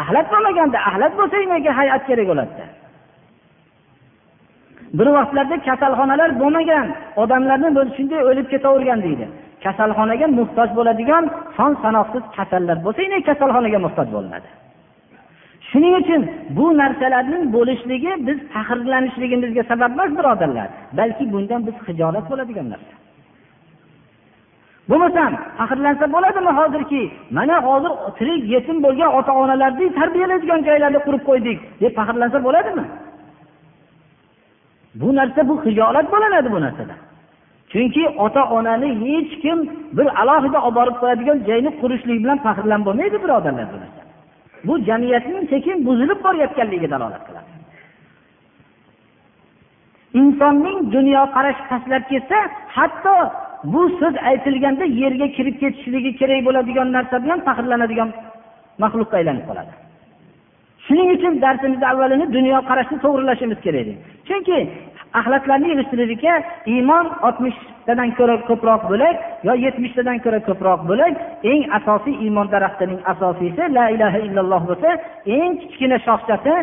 [0.00, 2.66] Axlat bo'lmaganda axlat bo'lsa nega hay'at kerak bo'ladida
[4.98, 6.86] bir vaqtlarda kasalxonalar bo'lmagan.
[7.22, 9.26] Odamlarni shunday o'lib ketavergan deydi.
[9.64, 11.24] Kasalxonaga muhtoj bo'ladigan
[11.56, 14.48] son sanoqsiz kasallar bo'lsa kasalxonaga muhtoj bo'linadi.
[15.70, 16.22] Shuning uchun
[16.56, 20.68] bu narsalarning bo'lishligi biz faxrlanishligimizga sabab emas birodarlar.
[20.98, 22.94] Balki bundan biz hijolat bo'ladigan narsa.
[24.90, 27.02] Bo'lmasam faxrlansa bo'ladimi hozirki
[27.36, 32.84] mana hozir tirik yetim bo'lgan ota onalarni tarbiyalaydigan joylarni qurib qo'ydik deb faxrlansa bo'ladimi?
[35.00, 36.94] Bu narsa bu hijolat bo'lanadi bu narsada.
[37.72, 39.58] Chunki ota onani hech kim
[39.96, 44.02] bir alohida olib borib qo'yadigan joyni qurishlik bilan faxrlanib bo'lmaydi birodarlar bu narsa
[44.66, 47.50] bu jamiyatning sekin buzilib borayotganligiga dalolat qiladi.
[50.20, 52.38] Insonning dunyoqarashi pastlab ketsa
[52.76, 53.16] hatto
[53.72, 58.10] bu so'z aytilganda yerga kirib ketishligi kerak bo'ladigan narsa bilan faxrlanadigan
[58.82, 59.72] maxluqqa aylanib qoladi.
[60.86, 63.88] Shuning uchun darsimizni avvalini dunyoqarashni to'g'irlashimiz kerak.
[64.28, 64.58] Chunki
[65.12, 66.34] axlatlarni yig'ishtirishga
[66.74, 71.14] iymon oltmishtadan ko'ra ko'proq bo'lak yo yetmishtadan ko'ra ko'proq bo'lak
[71.52, 74.90] eng asosiy iymon daraxtining asosiysi la ilaha illalloh bo'lsa
[75.38, 76.54] eng kichkina shoxchasi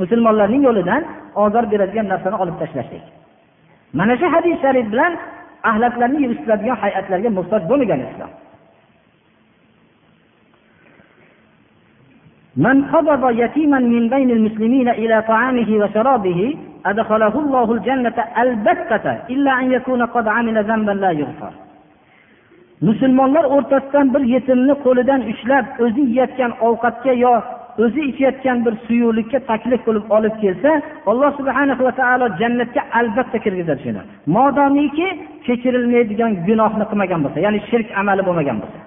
[0.00, 1.02] musulmonlarning yo'lidan
[1.44, 3.04] ozor beradigan narsani olib tashlashlik.
[3.98, 5.12] Mana shu hadis sharif bilan
[5.70, 8.30] axlatlarni yig'ishtiradigan hay'atlarga muhtoj bo'lmagan islom.
[12.57, 16.39] من قبض يتيما من بين المسلمين إلى طعامه وشرابه
[16.85, 21.53] أدخله الله الجنة البتة إلا أن يكون قد عمل ذنبا لا يغفر
[22.87, 27.33] musulmonlar o'rtasidan bir yetimni qo'lidan ushlab o'zi yeyotgan ovqatga yo
[27.83, 30.71] o'zi ichayotgan bir suyuqlikka taklif qilib olib kelsa
[31.11, 34.01] alloh subhana va taolo jannatga albatta kirgizadi shuni
[34.37, 35.07] modomiki
[35.45, 38.79] kechirilmaydigan gunohni qilmagan bo'lsa ya'ni shirk amali bo'lmagan bo'lsa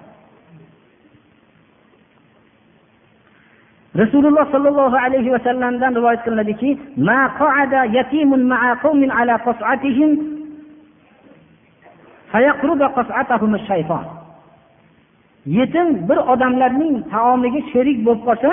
[3.96, 6.78] Rasululloh sollallohu alayhi vasallamdan rivoyat qilinadiki
[15.46, 18.52] yetim bir odamlarning taomiga sherik bo'lib qolsa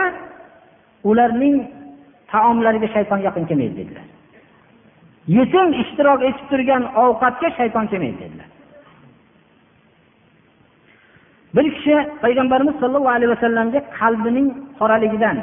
[1.10, 1.56] ularning
[2.32, 4.06] taomlariga shayton yaqin kelmaydi dedilar.
[5.38, 8.50] Yetim ishtirok etib turgan ovqatga shayton kelmaydi dedilar.
[11.58, 14.48] Bir kishi payg'ambarimiz sollallohu alayhi vasallamga qalbining
[14.80, 15.38] qoraligidan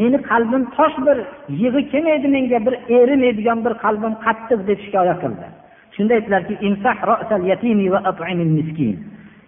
[0.00, 1.16] meni qalbim tosh bir
[1.62, 5.46] yig'i kelmaydi menga bir erimaydigan bir qalbim qattiq deb shikoyat qildi.
[5.94, 6.54] Shunda aytdilarki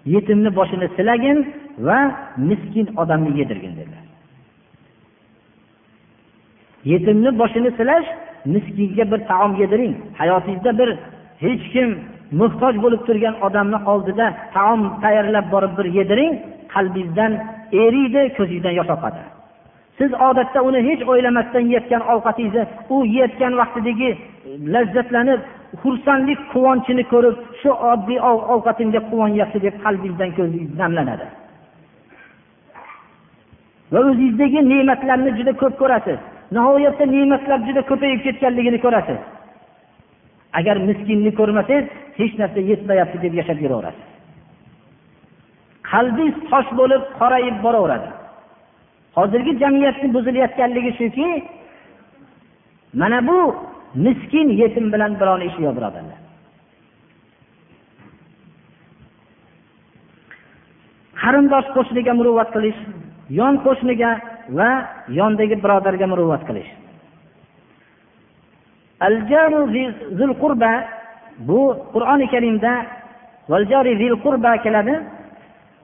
[0.06, 1.38] yetimni boshini silagin
[1.78, 1.98] va
[2.36, 4.04] miskin odamni yedirgin dedilar.
[6.84, 8.08] Yetimni boshini silash
[8.54, 10.88] miskinga bir taom yediring hayotingizda bir
[11.44, 11.88] hech kim
[12.40, 16.32] muhtoj bo'lib turgan odamni oldida taom tayyorlab borib bir yediring
[16.74, 17.32] qalbingizdan
[17.84, 19.20] eriydi ko'zingizdan yosh oqadi.
[19.98, 22.64] Siz odatda uni hech o'ylamasdan yeyotgan ovqatingizni
[22.94, 24.10] u yeyotgan vaqtidagi
[24.74, 25.40] lazzatlanib
[25.82, 28.18] xursandlik quvonchini ko'rib shu oddiy
[28.54, 31.26] ovqatimga quvonyapti deb qalbingizdan ko'zingiz namlanadi
[33.92, 36.18] va o'zingizdagi ne'matlarni juda ko'p ko'rasiz.
[36.56, 39.18] Nihoyatda ne'matlar juda ko'payib ketganligini ko'rasiz.
[40.58, 41.86] Agar miskinni ko'rmasangiz
[42.18, 44.06] hech narsa yetmayapti deb yashab yuraverasiz.
[45.90, 48.10] Qalbingiz tosh bo'lib qorayib boraveradi.
[49.18, 51.28] Hozirgi jamiyatni buzilayotganligi shuki
[53.00, 53.38] mana bu
[54.06, 56.18] miskin yetim bilan birovni ishi yo'q birodarlar.
[61.22, 62.80] Qarindosh qo'shniga muruvvat qilish
[63.40, 64.10] yon qo'shniga
[64.58, 64.70] va
[65.18, 66.70] yondagi birodarga muruvvat qilish.
[71.48, 71.60] Bu
[71.94, 72.72] qur'oni karimda
[74.64, 74.94] keladi.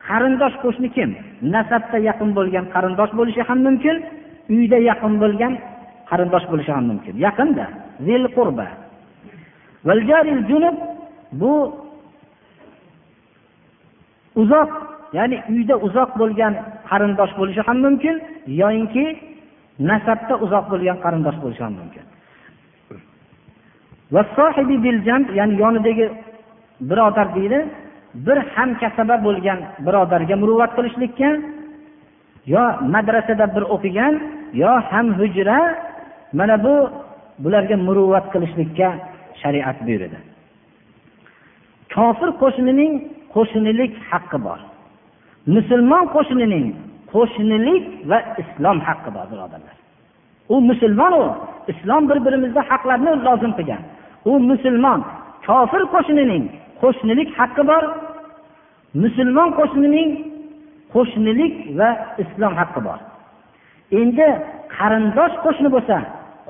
[0.08, 1.10] Qarindosh qo'shni kim?
[1.54, 3.96] Nasabda yaqin bo'lgan qarindosh bo'lishi ham mumkin
[4.56, 5.52] uyda yaqin bo'lgan
[6.10, 7.14] qarindosh bo'lishi ham mumkin.
[7.26, 7.66] Yaqinda
[8.06, 8.66] zil qurba
[10.50, 10.76] junub
[11.40, 11.52] bu
[14.42, 14.70] uzoq
[15.18, 16.52] ya'ni uyda uzoq bo'lgan
[16.90, 18.16] qarindosh bo'lishi ham mumkin
[18.60, 19.04] yoyinki
[19.90, 22.04] nasabda uzoq bo'lgan qarindosh bo'lishi ham mumkin.
[25.38, 26.06] Ya'ni yonidagi
[26.88, 27.58] birodar deydi
[28.26, 31.30] bir hamkasaba bo'lgan birodarga muruvvat qilishlikka
[32.54, 34.14] yo madrasada bir o'qigan
[34.62, 35.58] yo ham hujra
[36.38, 36.74] mana bu
[37.42, 38.88] bularga muruvvat qilishlikka
[39.42, 40.18] shariat buyurdi
[41.94, 42.92] kofir qo'shnining
[43.34, 44.60] qo'shnilik haqqi bor.
[45.54, 46.66] Musulmon qo'shnining
[47.12, 49.76] qo'shnilik va islom haqqi bor birodarlar.
[50.52, 51.24] U musulmon u
[51.72, 53.82] islom bir birimizda haqlarni lozim qilgan.
[54.24, 55.00] U musulmon.
[55.46, 56.44] Kofir qo'shnining
[56.82, 57.84] qo'shnilik haqqi bor.
[59.02, 60.10] Musulmon qo'shnining
[60.94, 61.90] qo'shnilik va
[62.22, 62.98] islom haqqi bor.
[64.00, 64.28] Endi
[64.76, 65.96] qarindosh qo'shni bo'lsa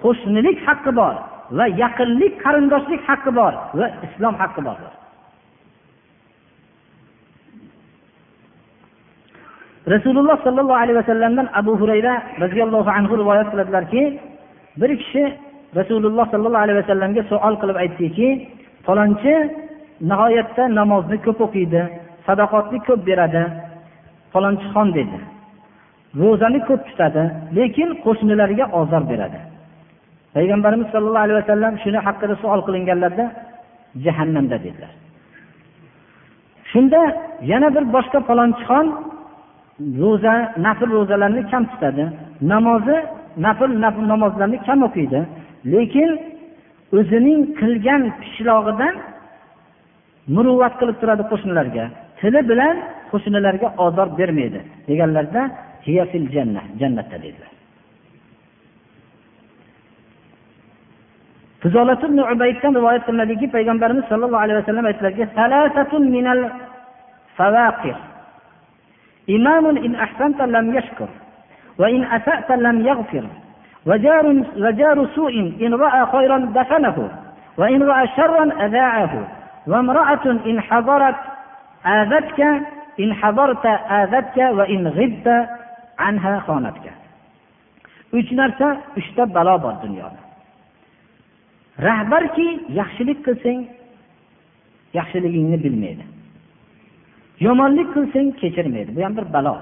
[0.02, 1.14] qo'shnilik haqqi bor
[1.58, 4.78] va yaqinlik qarindoshlik haqqi bor va islom haqqi bor.
[9.94, 14.02] Rasululloh sollallohu alayhi vasallamdan abu hurayra roziyallohu anhu rivoyat qiladilarki
[14.80, 15.24] bir kishi
[15.78, 18.28] rasululloh sollallohu alayhi vasallamga savol qilib aytdiki
[18.86, 19.34] falonchi
[20.10, 21.82] nihoyatda namozni ko'p o'qiydi
[22.26, 23.42] sadoqatni ko'p beradi
[24.32, 25.18] falonchixon dedi.
[26.20, 27.24] Ro'zani ko'p tutadi
[27.56, 29.38] lekin qo'shnilariga ozor beradi.
[30.34, 33.26] Payg'ambarimiz sollallohu alayhi vasallam shuni haqida savol qilinganlarida
[34.04, 34.92] jahannamda dedilar.
[36.70, 37.00] Shunda
[37.52, 38.86] yana bir boshqa falonchixon
[40.02, 40.34] ro'za
[40.66, 42.04] nafl ro'zalarni kam tutadi.
[42.52, 42.96] Namozi
[43.46, 43.70] nafl
[44.12, 45.20] namozlarni kam o'qiydi.
[45.73, 46.09] lekin
[46.97, 48.95] o'zining qilgan pishlog'idan
[50.35, 51.85] muruvvat qilib turadi qo'shnilarga
[52.19, 52.75] tili bilan
[53.11, 55.41] qo'shnilarga ozor bermaydi deganlarda
[56.81, 57.51] jannatda dedilar
[61.61, 65.23] fuzolat ibn ubayddan rivoyat qilinadiki payg'ambarimiz sollallohu alayhi vasallam aytdilarki
[69.29, 71.09] إمام إن أحسنت لم يشكر
[71.79, 73.25] وإن أسأت لم يغفر
[73.85, 74.25] وجار,
[74.57, 77.09] وجار سوء إن رأى خيرا دفنه
[77.57, 79.27] وإن رأى شرا أذاعه
[79.67, 81.15] وامرأة إن حضرت
[81.85, 82.39] آذتك
[82.99, 83.65] إن حضرت
[84.01, 85.47] آذتك وإن غبت
[85.99, 86.91] عنها خانتك
[88.13, 88.67] uch narsa
[88.99, 90.19] uchta balo bor dunyoda
[91.87, 92.47] rahbarki
[92.79, 93.59] yaxshilik qilsang
[94.97, 96.05] yaxshiligingni bilmaydi
[97.45, 99.55] yomonlik qilsang kechirmaydi bu ham bir balo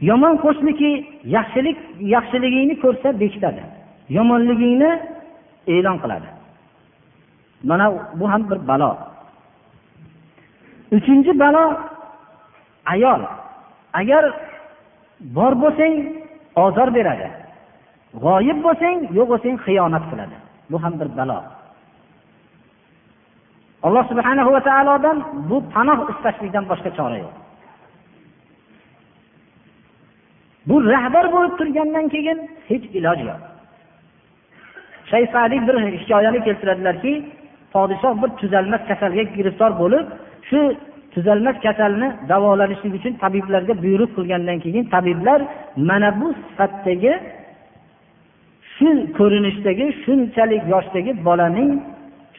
[0.00, 0.90] Yomon qo'shniki
[1.36, 1.78] yaxshilik
[2.14, 3.62] yaxshiligingni ko'rsa bekitadi.
[4.16, 4.90] Yomonligingni
[5.74, 6.28] e'lon qiladi.
[7.68, 7.86] Mana
[8.18, 8.90] bu ham bir balo.
[10.96, 11.64] Uchinchi balo
[12.92, 13.22] ayol.
[14.00, 14.24] Agar
[15.20, 15.94] bor bo'lsang
[16.64, 17.28] ozor beradi.
[18.24, 20.36] G'oyib bo'lsang yo'q bo'lsang xiyonat qiladi.
[20.70, 21.38] Bu ham bir balo.
[23.86, 25.18] Alloh subhana va taolodan
[25.48, 27.45] bu panoh istashlikdan boshqa chora yo'q.
[30.68, 32.38] Bu rahbar bo'lib turgandan keyin
[32.68, 33.40] hech iloj yo'q.
[35.10, 37.12] Shayfali bir hikoyani keltiradilarki
[37.72, 40.06] podshoh bir tuzalmas kasalga giriftor bo'lib
[40.48, 40.58] shu
[41.14, 45.40] tuzalmas kasalni davolanishlik uchun tabiblarga buyruq qilgandan keyin tabiblar
[45.88, 47.12] mana bu sifatdagi
[48.76, 48.88] shu
[49.18, 51.70] ko'rinishdagi shunchalik yoshdagi bolaning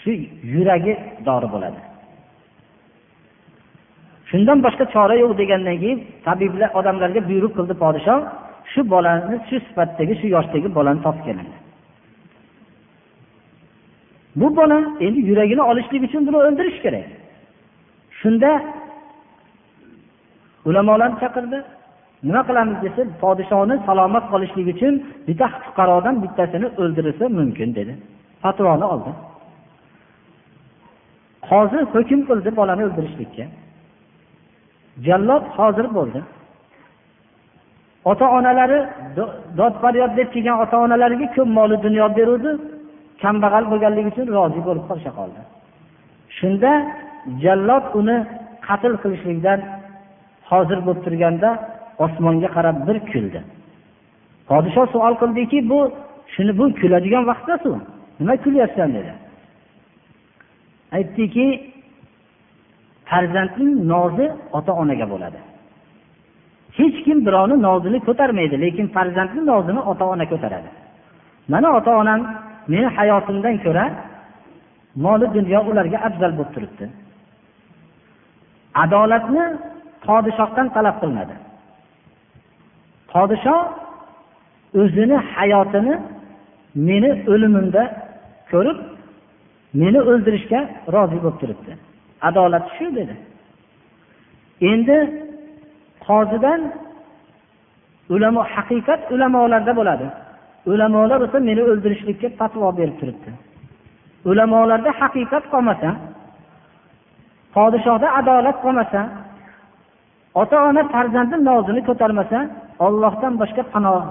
[0.01, 0.11] shu
[0.53, 0.93] yuragi
[1.28, 1.86] dori bo'ladi.
[4.30, 8.19] Shundan boshqa chora yo'q degandan keyin tabiblar odamlarga buyruq qildi podshoh
[8.71, 11.57] shu bolani shu sifatdagi shu yoshdagi bolani topib kelindi
[14.39, 17.05] bu bola endi yuragini olishlik uchun buni o'ldirish kerak.
[18.19, 18.51] Shunda
[20.65, 21.59] ulamolarni chaqirdi.
[22.28, 24.93] Nima qilamiz desa podshohni salomat qolishlik uchun
[25.28, 27.93] bitta fuqarodan bittasini o'ldirilsa mumkin dedi.
[28.43, 29.11] Fatvoni oldi.
[31.49, 33.45] Qozi hukm qildi bolani o'ldirishlikka.
[35.06, 36.20] Jallod hozir bo'ldi.
[38.12, 38.80] Ota onalari
[39.60, 42.52] dod faryod deb kelgan ota onalariga ko'p moli dunyo beruvdi.
[43.22, 45.39] Kambag'al bo'lganligi uchun rozi bo'lib qolisha qoldi.
[46.38, 46.72] Shunda
[47.43, 48.18] jallod uni
[48.68, 49.60] qatl qilishlikdan
[50.50, 51.50] hozir bo'lib turganda
[52.06, 53.39] osmonga qarab bir kuldi.
[54.50, 55.80] Podshoh savol qildiki bu
[56.34, 57.72] shuni bu kuladigan vaqtdasu?
[58.20, 58.89] Nima kulyapsan?
[58.98, 59.14] dedi.
[60.95, 61.45] Aytdiki
[63.10, 64.26] farzandning nozi
[64.58, 65.39] ota onaga bo'ladi.
[66.78, 70.70] Hech kim birovni nozini ko'tarmaydi lekin farzandni nozini ota ona ko'taradi.
[71.51, 72.22] Mana ota onam
[72.72, 73.86] meni hayotimdan ko'ra
[75.05, 76.86] moli dunyo ularga afzal bo'lib turibdi.
[78.84, 79.43] Adolatni
[80.05, 81.36] podshohdan talab qilinadi
[83.14, 83.62] podshoh
[84.82, 85.95] o'zini hayotini
[86.88, 87.84] meni o'limimda
[88.51, 88.78] ko'rib
[89.82, 90.60] meni o'ldirishga
[90.95, 91.74] rozi bo'lib turibdi.
[92.22, 93.15] Adolat shu dedi.
[94.72, 94.97] Endi
[96.07, 96.61] qozidan
[98.13, 100.07] ulamo haqiqat ulamolarda bo'ladi.
[100.72, 103.30] Ulamolar bo'lsa meni o'ldirishlikka fatvo berib turibdi.
[104.32, 105.89] Ulamolarda haqiqat qolmasa
[107.55, 109.01] podshohda adolat qolmasa
[110.41, 112.39] ota ona farzandi nozini ko'tarmasa
[112.86, 114.01] ollohdan boshqa panoh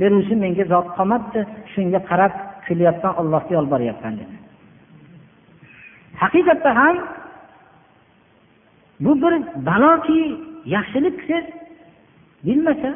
[0.00, 1.40] beruvchi menga zot qolmabdi
[1.72, 2.32] shunga qarab
[2.66, 4.34] kulyapman ollohga yolboryapman dedi.
[6.22, 6.96] Haqiqatda ham
[9.00, 9.34] bu bir
[9.66, 10.36] baloki
[10.66, 11.46] yaxshilik qilsangiz
[12.46, 12.90] bilmasa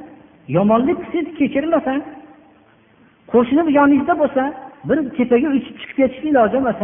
[0.48, 1.92] yomonlik qilsangiz kechirmasa
[3.32, 4.42] qo'shni yoningizda bo'lsa
[4.88, 6.80] bir tepaga uchib chiqib ketishni iloji emas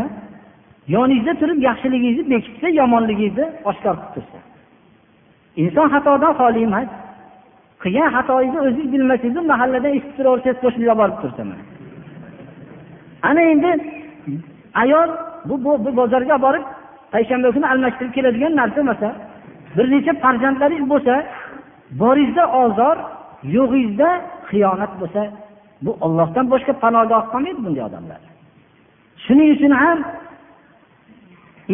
[0.96, 4.38] yoningizda turib yaxshiligingizni bekitsa yomonligingizni oshkor qilib tursa.
[5.62, 6.88] Inson xatodan xoli emas
[7.82, 11.42] qilgan xatoingizni o'zingiz bilmasangiz mahalladan eshitib turaversangiz qo'shniga borib tursa
[13.28, 13.70] ana endi
[14.82, 15.08] ayol
[15.48, 16.64] bu, bu, bu bozorga borib
[17.12, 19.00] payshanba kuni almashtirib keladigan narsa emas
[19.76, 21.14] bir necha farzandlaringiz bo'lsa
[22.02, 22.96] boringizda ozor
[23.56, 24.08] yo'g'ingizda
[24.50, 25.22] xiyonat bo'lsa
[25.84, 28.20] bu ollohdan boshqa panogoh qolmaydi bunday odamlar.
[29.24, 29.98] Shuning uchun ham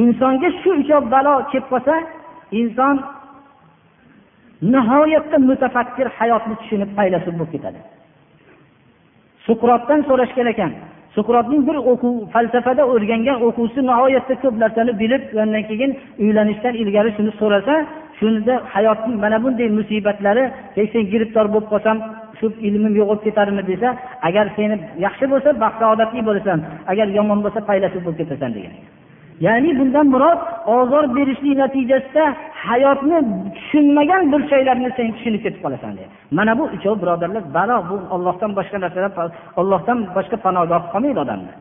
[0.02, 1.94] insonga shu uchoq balo kelib qolsa
[2.60, 2.96] inson
[4.74, 7.80] nihoyatda mutafakkir hayotni tushunib faylasuf bo'lib ketadi.
[9.46, 10.72] Suqrotdan so'rashgan ekan
[11.16, 15.90] suqrotning bir o'quv falsafada o'rgangan o'quvchisi nihoyatda ko'p narsani bilib undan keyin
[16.24, 17.74] uylanishdan ilgari shuni so'rasa
[18.18, 20.44] shunda hayotning mana bunday musibatlari
[20.92, 21.96] sen giribdor bo'lib qolsam
[22.38, 23.62] shu ilmim yo'qolib ketarmi?
[23.70, 23.88] desa
[24.28, 26.58] agar seni yaxshi bo'lsa baxt saodatli bo'lasan.
[26.92, 28.50] Agar yomon bo'lsa faylasuf bo'lib ketasan.
[28.56, 28.74] degan.
[29.40, 30.40] Ya'ni bundan murod
[30.78, 32.24] ozor berishlik natijasida
[32.66, 33.18] hayotni
[33.56, 38.76] tushunmagan burchaklarni sen tushunib ketib qolasan deydi mana bu uchovi birodarlar balo bu ollohdan boshqa
[38.84, 39.12] narsadan
[39.60, 41.52] ollohdan boshqa panogoh qolmaydi odamni.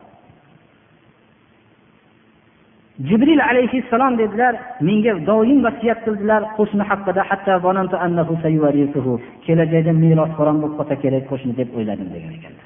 [3.08, 4.54] Jibril alayhissalom dedilar
[4.88, 7.22] menga doim vasiyat qildilar qo'shni haqida
[9.46, 12.65] kelajakda merosxo'ron bo'lib qolsa kerak qo'shni deb o'yladim degan ekanlar.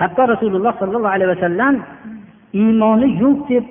[0.00, 1.74] hatto rasululloh sollallohu alayhi vasallam
[2.60, 3.64] iymoni yo'q deb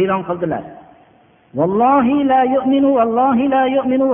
[0.00, 0.64] e'lon qildilar.
[1.54, 1.94] La
[2.54, 2.90] yu'minu
[3.54, 4.06] la yu'minu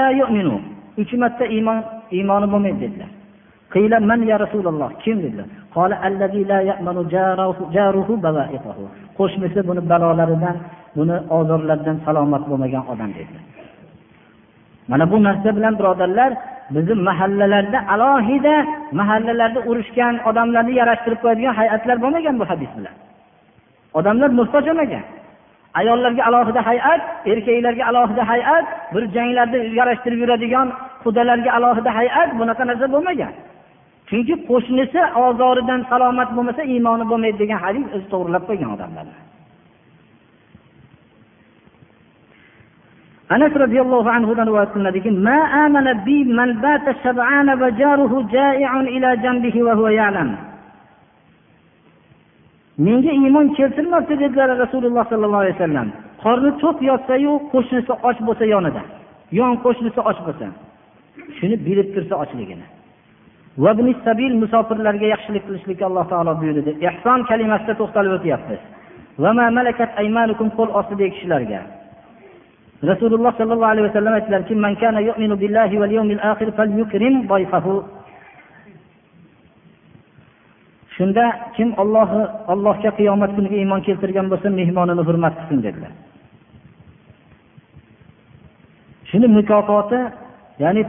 [0.00, 0.54] la yu'minu.
[1.00, 1.78] Uch marta iymon
[2.16, 3.10] iymoni bo'lmaydi dedilar.
[3.72, 4.90] Qila man ya rasululloh?
[5.02, 5.48] Kim dedilar.
[6.06, 7.02] Allazi la ya'manu
[7.74, 8.12] jaruhu
[9.18, 10.56] qo'shnisi buni balolaridan
[10.96, 13.42] buni ozorlaridan salomat bo'lmagan odam dedilar.
[14.90, 16.32] Mana bu narsa bilan birodarlar
[16.74, 18.54] bizni mahallalarda alohida
[19.00, 22.94] mahallalarda urushgan odamlarni yarashtirib qo'yadigan hay'atlar bo'lmagan bu hadis bilan.
[23.98, 25.04] Odamlar muhtoj bo'lmagan.
[25.80, 27.02] Ayollarga alohida hay'at
[27.32, 30.68] erkaklarga alohida hay'at bir janglarda yarashtirib yuradigan
[31.04, 33.32] qudalarga alohida hay'at bunaqa narsa bo'lmagan.
[34.08, 39.16] Chunki qo'shnisi ozoridan salomat bo'lmasa iymoni bo'lmaydi degan hadis o'zi to'g'irlab qo'ygan odamlarni.
[43.34, 49.10] Anas roziyallohu anhudan rivoyat qilinadiki ma amana bi man bata shab'ana va jaruhu ja'i'un ila
[49.24, 50.28] janbihi va huwa ya'lam.
[52.84, 55.88] Menga iymon keltirmabdi dedilar rasululloh sollallohu alayhi vasallam.
[56.22, 58.82] Qorni to'q yotsayu qo'shnisi och bo'lsa yonida.
[59.38, 60.46] Yon qo'shnisi och bo'lsa.
[61.36, 62.66] Shuni bilib tursa ochligini.
[63.64, 63.72] Va
[64.06, 66.70] sabil musofirlarga yaxshilik qilishlikka alloh taolo buyurdi.
[66.88, 68.60] Ehson kalimasida to'xtalib o'tyapmiz.
[70.58, 71.60] Qo'l ostidagi kishilarga.
[72.90, 74.54] Rasululloh sollallohu alayhi vasallam aytdilarki
[80.96, 81.24] shunda
[81.56, 82.22] kim ollohi
[82.52, 85.92] allohga qiyomat kuniga iymon keltirgan bo'lsa mehmonini hurmat qilsin dedilar.
[89.10, 90.00] Shuni mukofoti
[90.62, 90.82] ya'ni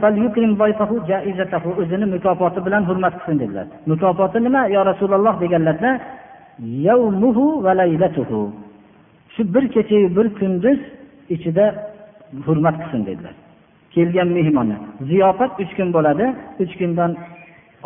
[1.82, 3.66] o'zini mukofoti bilan hurmat qilsin dedilar.
[3.90, 5.90] Mukofoti nima yo rasululloh deganlarda
[9.34, 10.78] shu bir kechayu bir kunduz
[11.34, 11.64] ichida
[12.46, 13.34] hurmat qilsin dedilar.
[13.94, 14.76] Kelgan mehmonni
[15.10, 16.26] ziyofat uch kun bo'ladi
[16.62, 17.10] uch kundan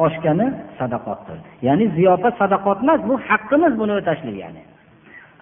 [0.05, 0.47] oshgani
[0.79, 1.39] sadaqotdir.
[1.67, 4.63] Ya'ni ziyofat sadaqot emas bu haqqimiz buni o'tashlik ya'ni.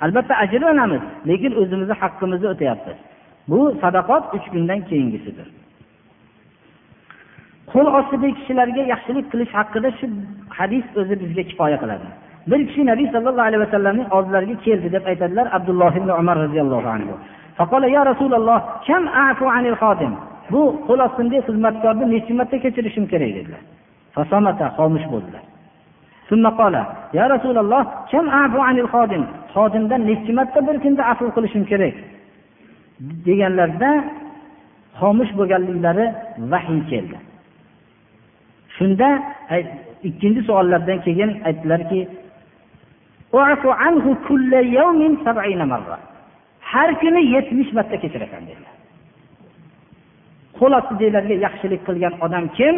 [0.05, 2.99] Albatta ajrlanamiz lekin o'zimizni haqqimizni o'tayapmiz
[3.51, 5.49] bu sadaqot uch kundan keyingisidir.
[7.72, 10.07] Qo'l ostidagi kishilarga yaxshilik qilish haqida shu
[10.59, 12.09] hadis o'zi bizga kifoya qiladi.
[12.51, 17.14] Bir kishi nabiy sollallohu alayhi vasallamning oldilariga keldi deb aytadilar abdulloh ibn umar roziyallohu anhu.
[17.96, 20.12] Ya rasululloh kam afu anil xodim?
[20.52, 23.30] Bu qo'l ostimdagi xizmatkorni necha marta kechirishim kerak?
[23.36, 23.62] dedilar.
[24.76, 25.42] Xomush bo'ldilar.
[27.18, 29.22] Ya rasululloh kam afu anil xodim?
[29.54, 31.94] Xodimdan necha marta bir kunda afu qilishim kerak?
[33.26, 33.90] deganlarida
[34.98, 36.07] xomush bo'lganliklari
[36.52, 37.16] vahiy keldi.
[38.76, 39.09] Shunda
[40.09, 42.00] ikkinchi savollardan keyin aytdilarki
[46.72, 48.76] har kuni yetmish marta kechirasan dedilar
[50.59, 52.76] qo'l ostidagilarga yaxshilik qilgan odam kim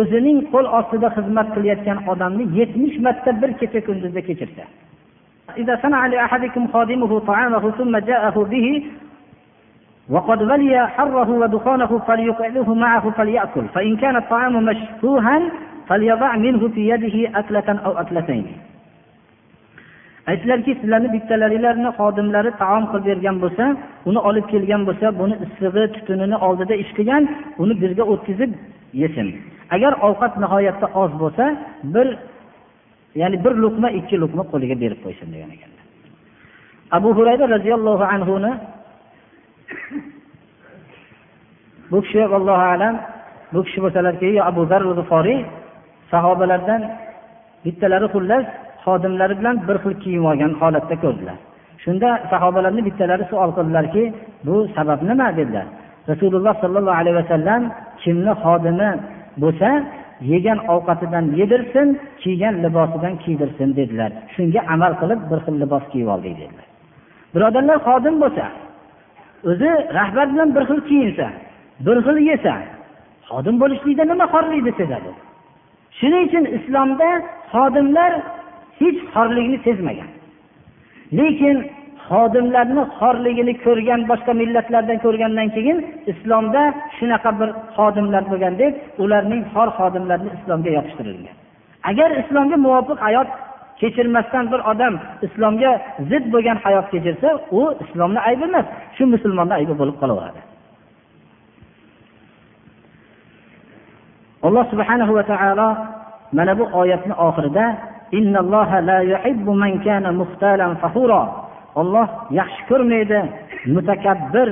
[0.00, 4.66] o'zining qo'l ostida xizmat qilayotgan odamni yetmish marta bir kecha kunduzda kechirsa
[5.62, 8.66] إذا صنع لأحدكم خادمه طعامه ثم جاءه به
[10.10, 15.36] وقد ولي حره ودخانه فليقعده معه فليأكل فإن كان الطعام مشفوها
[15.88, 18.46] فليضع منه في يده أكلة أو أكلتين
[20.29, 23.65] aytdilarki sizlarni bittalaringlarni xodimlari taom qilib bergan bo'lsa
[24.09, 27.23] uni olib kelgan bo'lsa buni issig'i tutunini oldida ish qilgan
[27.63, 28.51] uni birga o'tkazib
[29.01, 29.27] yesin.
[29.75, 31.45] Agar ovqat nihoyatda oz bo'lsa
[31.95, 32.07] bir
[33.21, 35.83] ya'ni bir luqma ikki luqma qo'liga berib qo'ysin degan ekanlar
[36.97, 38.51] abu hurayra roziyallohu anhuni
[41.91, 42.95] bu kishi allohu alam
[43.53, 45.39] bu kishi bo'lsalarki abu zar g'iforiy
[46.11, 46.81] sahobalardan
[47.65, 48.45] bittalari xullas
[48.83, 51.37] xodimlari bilan bir xil kiyim olgan holatda ko'rdilar.
[51.83, 54.03] Shunda sahobalarni bittalari savol qildilarki
[54.45, 55.27] bu sabab nima?
[55.39, 55.65] dedilar.
[56.11, 57.61] Rasululloh sollallohu alayhi vasallam
[58.03, 58.89] kimni xodimi
[59.43, 59.69] bo'lsa
[60.31, 61.87] yegan ovqatidan yedirsin
[62.21, 64.11] kiygan libosidan kiydirsin dedilar.
[64.35, 66.67] Shunga amal qilib bir xil libos kiyib oldik dedilar.
[67.33, 68.45] Birodarlar xodim bo'lsa
[69.49, 71.27] o'zi rahbar bilan bir xil kiyinsa
[71.85, 72.53] bir xil yesa
[73.29, 75.11] xodim bo'lishlikda nima xorlikni sezadi
[75.99, 77.09] shuning uchun islomda
[77.53, 78.11] xodimlar
[78.79, 80.09] hech xorlikni sezmagan.
[81.19, 81.57] Lekin
[82.09, 85.77] xodimlarni xorligini ko'rgan boshqa millatlardan ko'rgandan keyin
[86.11, 86.61] islomda
[86.97, 88.73] shunaqa bir xodimlar bo'lgan deb
[89.03, 91.35] ularning xor xodimlarini islomga yopishtirilgan.
[91.89, 93.29] Agar islomga muvofiq hayot
[93.81, 94.93] kechirmasdan bir odam
[95.27, 95.71] islomga
[96.09, 97.29] zid bo'lgan hayot kechirsa
[97.59, 100.41] u islomni aybi emas shu musulmonni aybi bo'lib qolaveradi.
[104.47, 105.69] Alloh subhanahu va taolo
[106.37, 107.65] mana bu oyatni oxirida
[111.81, 112.07] olloh
[112.39, 113.19] yaxshi ko'rmaydi
[113.75, 114.49] mutakabbir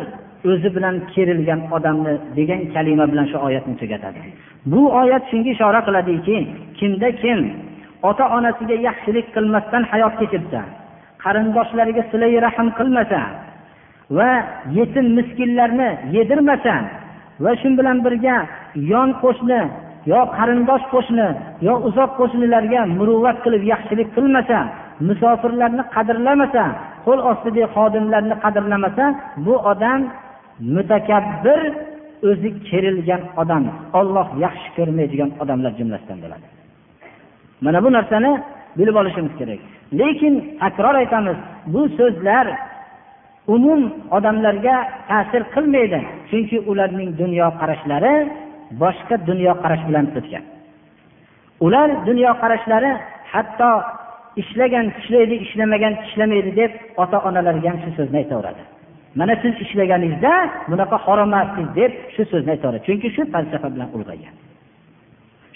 [0.52, 4.20] o'zi bilan kerilgan odamni degan kalima bilan shu oyatni tugatadi.
[4.72, 6.38] Bu oyat shunga ishora qiladiki
[6.80, 7.40] kimda kim
[8.10, 10.62] ota onasiga yaxshilik qilmasdan hayot kechirsa
[11.24, 13.22] qarindoshlariga silai rahm qilmasa
[14.18, 14.32] va
[14.78, 16.76] yetim miskinlarni yedirmasa
[17.44, 18.38] va shu bilan birga
[18.92, 19.62] yon qo'shni
[20.10, 21.28] yo qarindosh qo'shni
[21.68, 24.58] yo uzoq qo'shnilarga muruvvat qilib yaxshilik qilmasa
[25.08, 26.64] musofirlarni qadrlamasa
[27.06, 29.06] qo'l ostidagi xodimlarni qadrlamasa
[29.46, 30.00] bu odam
[30.76, 31.62] mutakabbir
[32.30, 33.64] o'zi kerilgan odam
[34.00, 36.48] olloh yaxshi ko'rmaydigan odamlar jumlasidan bo'ladi.
[37.66, 38.32] Mana bu narsani
[38.78, 39.60] bilib olishimiz kerak.
[40.00, 41.38] Lekin takror aytamiz
[41.74, 42.48] bu so'zlar
[43.56, 43.82] umum
[44.18, 44.76] odamlarga
[45.10, 46.00] ta'sir qilmaydi
[46.30, 48.14] chunki ularning dunyoqarashlari
[48.82, 50.44] boshqa dunyoqarash bilan o'tgan
[51.66, 52.92] ular dunyoqarashlari
[53.34, 53.72] hatto
[54.42, 56.72] ishlagan ishlaydi ishlamagan ishlamaydi deb
[57.04, 58.64] ota onalariga ham shu so'zni aytaveradi.
[59.20, 60.34] Mana siz ishlaganingizda
[60.72, 61.32] bunaqa harom
[61.80, 62.84] deb shu so'zni aytaveradi.
[62.88, 64.36] Chunki shu falsafa bilan ulg'aygan.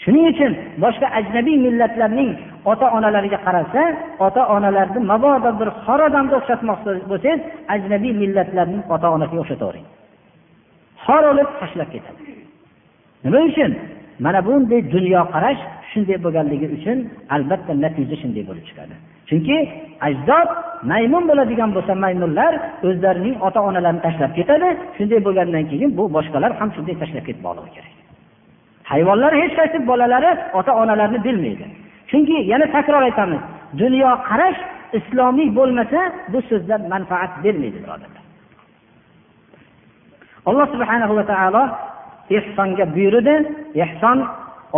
[0.03, 0.51] Shuning uchun
[0.83, 2.31] boshqa ajnabiy millatlarning
[2.71, 3.83] ota onalariga qarasa
[4.27, 7.41] ota onalarni mabodo bir xor odamga o'xshatmoqchi bo'lsangiz
[7.75, 9.85] ajnabiy millatlarning ota onasiga o'xshatavering.
[11.05, 12.24] Xor olib tashlab ketadi.
[13.25, 13.71] Nima uchun?
[14.25, 15.61] Mana bunday dunyoqarash
[15.91, 16.97] shunday bo'lganligi uchun
[17.35, 18.95] albatta natija shunday bo'lib chiqadi.
[19.29, 19.57] Chunki
[20.07, 20.49] ajdod
[20.91, 22.53] maymun bo'ladigan bo'lsa maymunlar
[22.87, 24.69] o'zlarining ota onalarini tashlab ketadi.
[24.97, 27.93] Shunday bo'lgandan keyin bu boshqalar ham shunday tashlab ketmoqligi kerak.
[28.91, 31.65] Hayvonlar hech qaysi bolalari ota onalarini bilmaydi.
[32.09, 33.41] Chunki yana takror aytamiz
[33.81, 34.59] dunyoqarash
[34.97, 35.99] islomiy bo'lmasa
[36.31, 38.23] bu so'zlar manfaat bermaydi birodarlar.
[40.49, 41.63] Alloh subhanahu va taolo
[42.37, 43.35] ehsonga buyurdi.
[43.85, 44.17] Ehson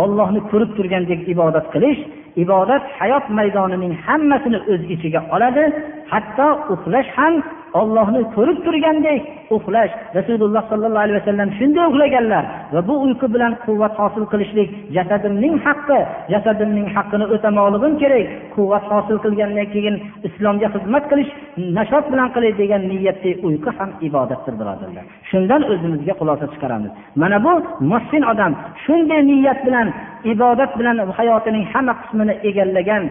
[0.02, 2.00] ollohni ko'rib turgandek ibodat qilish
[2.44, 5.64] ibodat hayot maydonining hammasini o'z ichiga oladi.
[6.12, 7.34] Hatto uxlash ham
[7.80, 9.22] ollohni ko'rib turgandek
[9.56, 9.92] uxlash.
[10.18, 12.44] Rasululloh sollallohu alayhi vasallam shunday uxlaganlar
[12.74, 15.98] va bu uyqu bilan quvvat hosil qilishlik jasadimning haqqi
[16.32, 19.96] jasadimning haqqini o'tamoqligim kerak quvvat hosil qilgandan keyin
[20.28, 21.30] islomga xizmat qilish
[21.78, 25.04] nashot bilan qilay degan niyatda uyqu ham ibodatdir birodarlar.
[25.30, 26.92] Shundan o'zimizga xulosa chiqaramiz.
[27.22, 27.52] Mana bu
[27.92, 28.52] mohsin odam
[28.84, 29.88] shunday niyat bilan
[30.32, 33.02] ibodat bilan hayotining hamma qismini egallagan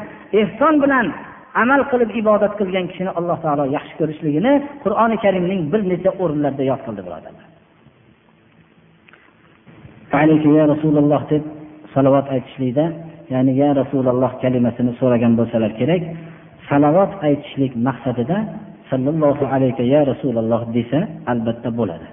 [0.41, 1.05] ehson bilan
[1.61, 4.53] amal qilib ibodat qilgan kishini alloh taolo yaxshi ko'rishligini
[4.83, 7.45] qur'oni karimning bir necha o'rinlarida yod qildi birodarlar
[10.59, 11.43] ya rasululloh deb
[11.93, 12.85] salovat aytishlikda
[13.33, 16.01] ya'ni ya rasululloh kalimasini so'ragan bo'lsalar kerak
[16.69, 18.37] salovat aytishlik maqsadida
[18.89, 20.99] sallallohu alayka ya rasululloh desa
[21.31, 22.05] albatta bo'ladi.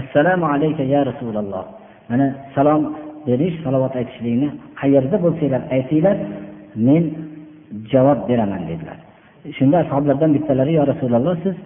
[0.00, 1.64] Assalomu alayka ya rasululloh.
[2.10, 2.82] Mana salom
[3.26, 4.48] berish salovat aytishlikni
[4.80, 6.16] qayerda bo'lsanglar aytinglar
[6.86, 7.04] men
[7.92, 8.98] javob beraman dedilar.
[9.56, 11.56] Shunda ashoblardan bittalari yo rasululloh siz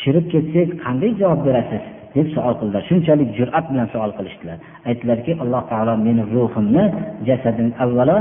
[0.00, 1.84] chirib ketsak qanday javob berasiz?
[2.16, 2.82] deb savol qildilar.
[2.90, 4.58] Shunchalik jur'at bilan savol qilishdilar.
[4.88, 6.84] Aytdilarki alloh taolo meni ruhimni
[7.28, 8.16] jasadim avvalo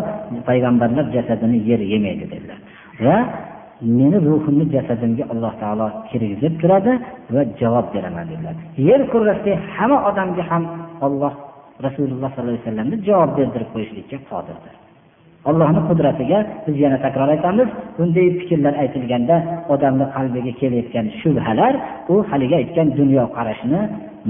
[0.47, 2.59] payg'ambarlar jasadini yer yemaydi dedilar.
[3.05, 3.17] Va
[3.99, 6.93] meni ruhimni jasadimga alloh taolo kirgizib turadi
[7.33, 8.55] va javob beraman dedilar.
[8.89, 10.63] Yer kurrasidagi hamma odamga ham
[11.05, 11.33] olloh
[11.85, 14.73] rasululloh sollallohu alayhi vasallamni javob berdirib qo'yishlikka qodirdir.
[15.49, 17.69] Allohni qudratiga biz yana takror aytamiz.
[17.97, 19.35] Bunday fikrlar aytilganda
[19.73, 21.73] odamni qalbiga kelayotgan shubhalar
[22.13, 23.79] u haligi aytgan dunyoqarashni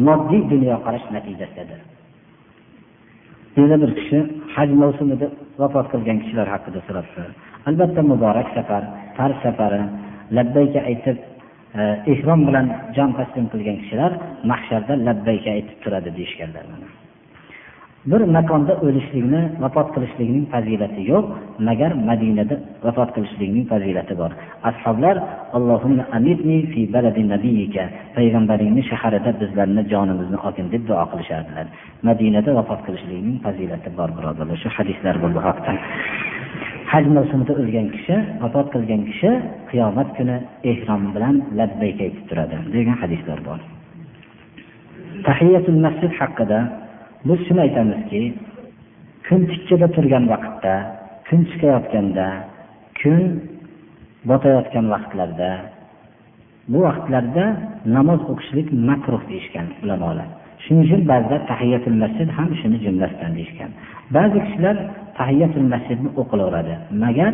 [0.07, 1.80] moddiy dunyoqarash natijasidadir.
[3.60, 4.18] Yana bir kishi
[4.56, 5.27] haj mavsumida
[5.61, 7.22] vafot qilgan kishilar haqida so'rabdi
[7.69, 8.84] albatta muborak safar
[9.18, 9.81] farz safari
[10.38, 11.18] labbayka aytib
[11.80, 12.68] eh, ehrom bilan
[12.98, 14.11] jon taslim qilgan kishilar
[14.52, 16.65] mahsharda labbayka aytib turadi deyishganlar
[18.12, 21.26] bir makonda o'lishlikni vafot qilishlikning fazilati yo'q.
[21.68, 22.56] Magar madinada
[22.86, 24.32] vafot qilishlikning fazilati bor.
[24.70, 25.16] Ashoblar
[28.16, 31.66] payg'ambaringni shaharida bizlarni jonimizni olgin deb duo qilishardilar.
[32.08, 34.58] Madinada vafot qilishlikning fazilati bor birodarlar.
[34.64, 35.72] Shu hadislar bu haqda.
[36.92, 39.32] Haj mavsumida o'lgan kishi vafot qilgan kishi
[39.70, 40.36] qiyomat kuni
[40.72, 43.60] ehrom bilan labbayk aytib turadi degan hadislar bor.
[45.28, 46.60] Tahiyatul masjid haqida
[47.28, 48.22] biz shuni aytamizki
[49.28, 50.74] kun tikkada turgan vaqtda
[51.28, 52.28] kun chiqayotganda
[53.00, 53.22] kun
[54.30, 55.52] botayotgan vaqtlarda
[56.72, 57.45] bu vaqtlarda
[57.95, 60.28] namoz o'qishlik makruh deyishgan ulamolar.
[60.64, 63.72] Shuning uchun ba'zilar tahiyatul masjid ham shuni jumlasidan deyishgan.
[64.16, 64.76] Ba'zi kishilar
[65.20, 66.76] tahiyatul masjidni o'qilaveradi.
[67.04, 67.34] Magar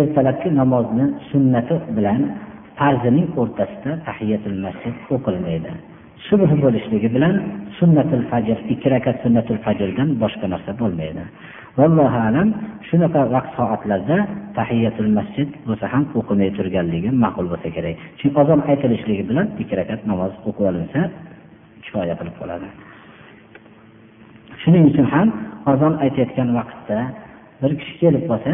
[0.00, 2.20] ertalabki namozni sunnati bilan
[2.78, 5.70] farzining o'rtasida tahiyatul masjid o'qilmaydi.
[6.28, 7.34] Subh bo'lishligi bilan
[7.78, 11.24] sunnatul fajr ikki rakat sunnatul fajrdan boshqa narsa bo'lmaydi.
[11.78, 12.48] Vallohu alam
[12.88, 14.18] shunaqa vaqt soatlarda
[14.58, 17.96] tahiyatul masjid bo'lsa ham o'qilmay turganligi ma'qul bo'lsa kerak.
[18.18, 21.00] Chunki ozon aytilishligi bilan ikki rakat namoz o'qib olinsa
[21.84, 22.68] kifoya qilib qoladi
[24.62, 25.28] shuning uchun ham
[25.72, 26.98] ozon aytayotgan vaqtda
[27.62, 28.52] bir kishi kelib qolsa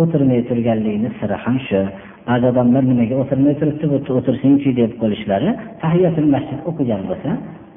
[0.00, 1.80] o'tirmay turganligini siri ham shu.
[2.28, 5.50] Ba'zi odamlar nimaga o'tirmay turibdi bu yerda o'tirsingchi deb qo'yishlari
[5.84, 7.30] tahiyatul masjid o'qigan bo'lsa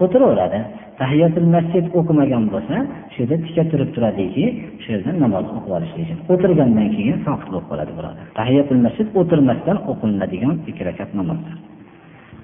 [0.04, 0.60] o'tiraveradi.
[1.02, 2.76] Tahiyatul masjid o'qimagan bo'lsa
[3.14, 4.46] shu yerda tika turib turadiki
[4.84, 6.18] shu yerda namoz o'qib olish uchun.
[6.34, 11.56] O'tirgandan keyin soqit bo'lib qoladi birodar tahiyatul masjid o'tirmasdan o'qilinadigan ikki rakat namozdir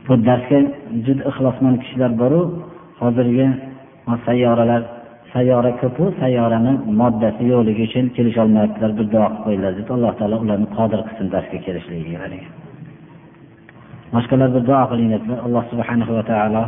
[0.08, 0.60] bu darsga
[1.06, 2.42] juda ixlosmand kishilar boru
[3.02, 3.48] hozirgi
[4.26, 4.82] sayyoralar
[5.38, 10.68] sayyora ko'pu sayyorani moddasi yo'qligi uchun kelisholmayaptilar bir duo qilib qo'yinglar deb alloh taolo ularni
[10.78, 12.28] qodir qilsin darsga kelishligiga
[14.14, 16.64] boshqalar bir duo qiling dedilar alloh subhanahu va taolo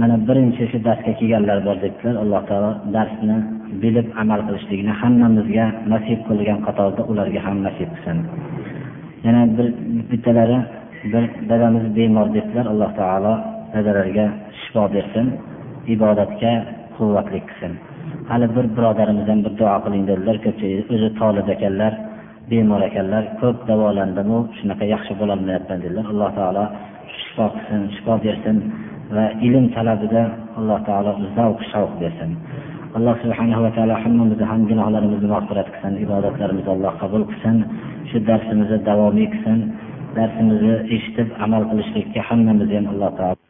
[0.00, 3.36] mana birinchi shu darsga kelganlar bor debdilar alloh taolo darsni
[3.82, 8.18] bilib amal qilishlikni hammamizga nasib qilgan qatorda ularga ham nasib qilsin.
[9.26, 9.66] Yana bir
[10.10, 10.58] bittalari
[11.12, 13.34] bir dadamiz bemor debdilar alloh taolo
[13.74, 14.26] dadalarga
[14.60, 15.26] shifo bersin
[15.94, 16.52] ibodatga
[16.98, 17.72] quvvatli qilsin.
[18.30, 20.36] Hali bir birodarimiz ham bir duo qiling dedilar.
[20.44, 21.92] Ko'pchilik o'zi tolib ekanlar
[22.50, 26.04] bemor ekanlar ko'p davolandimu shunaqa yaxshi bo'lolmayapman dedilar.
[26.12, 26.64] Alloh taolo
[27.18, 28.56] shifo qilsin shifo bersin
[29.16, 30.22] va ilm talabida
[30.58, 32.30] alloh taolo zavq shavq bersin.
[32.96, 37.56] Alloh subhanahu va taolo hammamizni ham gunohlarimizni mag'firat qilsin ibodatlarimizni alloh qabul qilsin
[38.08, 39.58] shu darsimizni davomiy qilsin
[40.18, 43.47] darsimizni eshitib amal qilishlikka hammamizni ham alloh taolo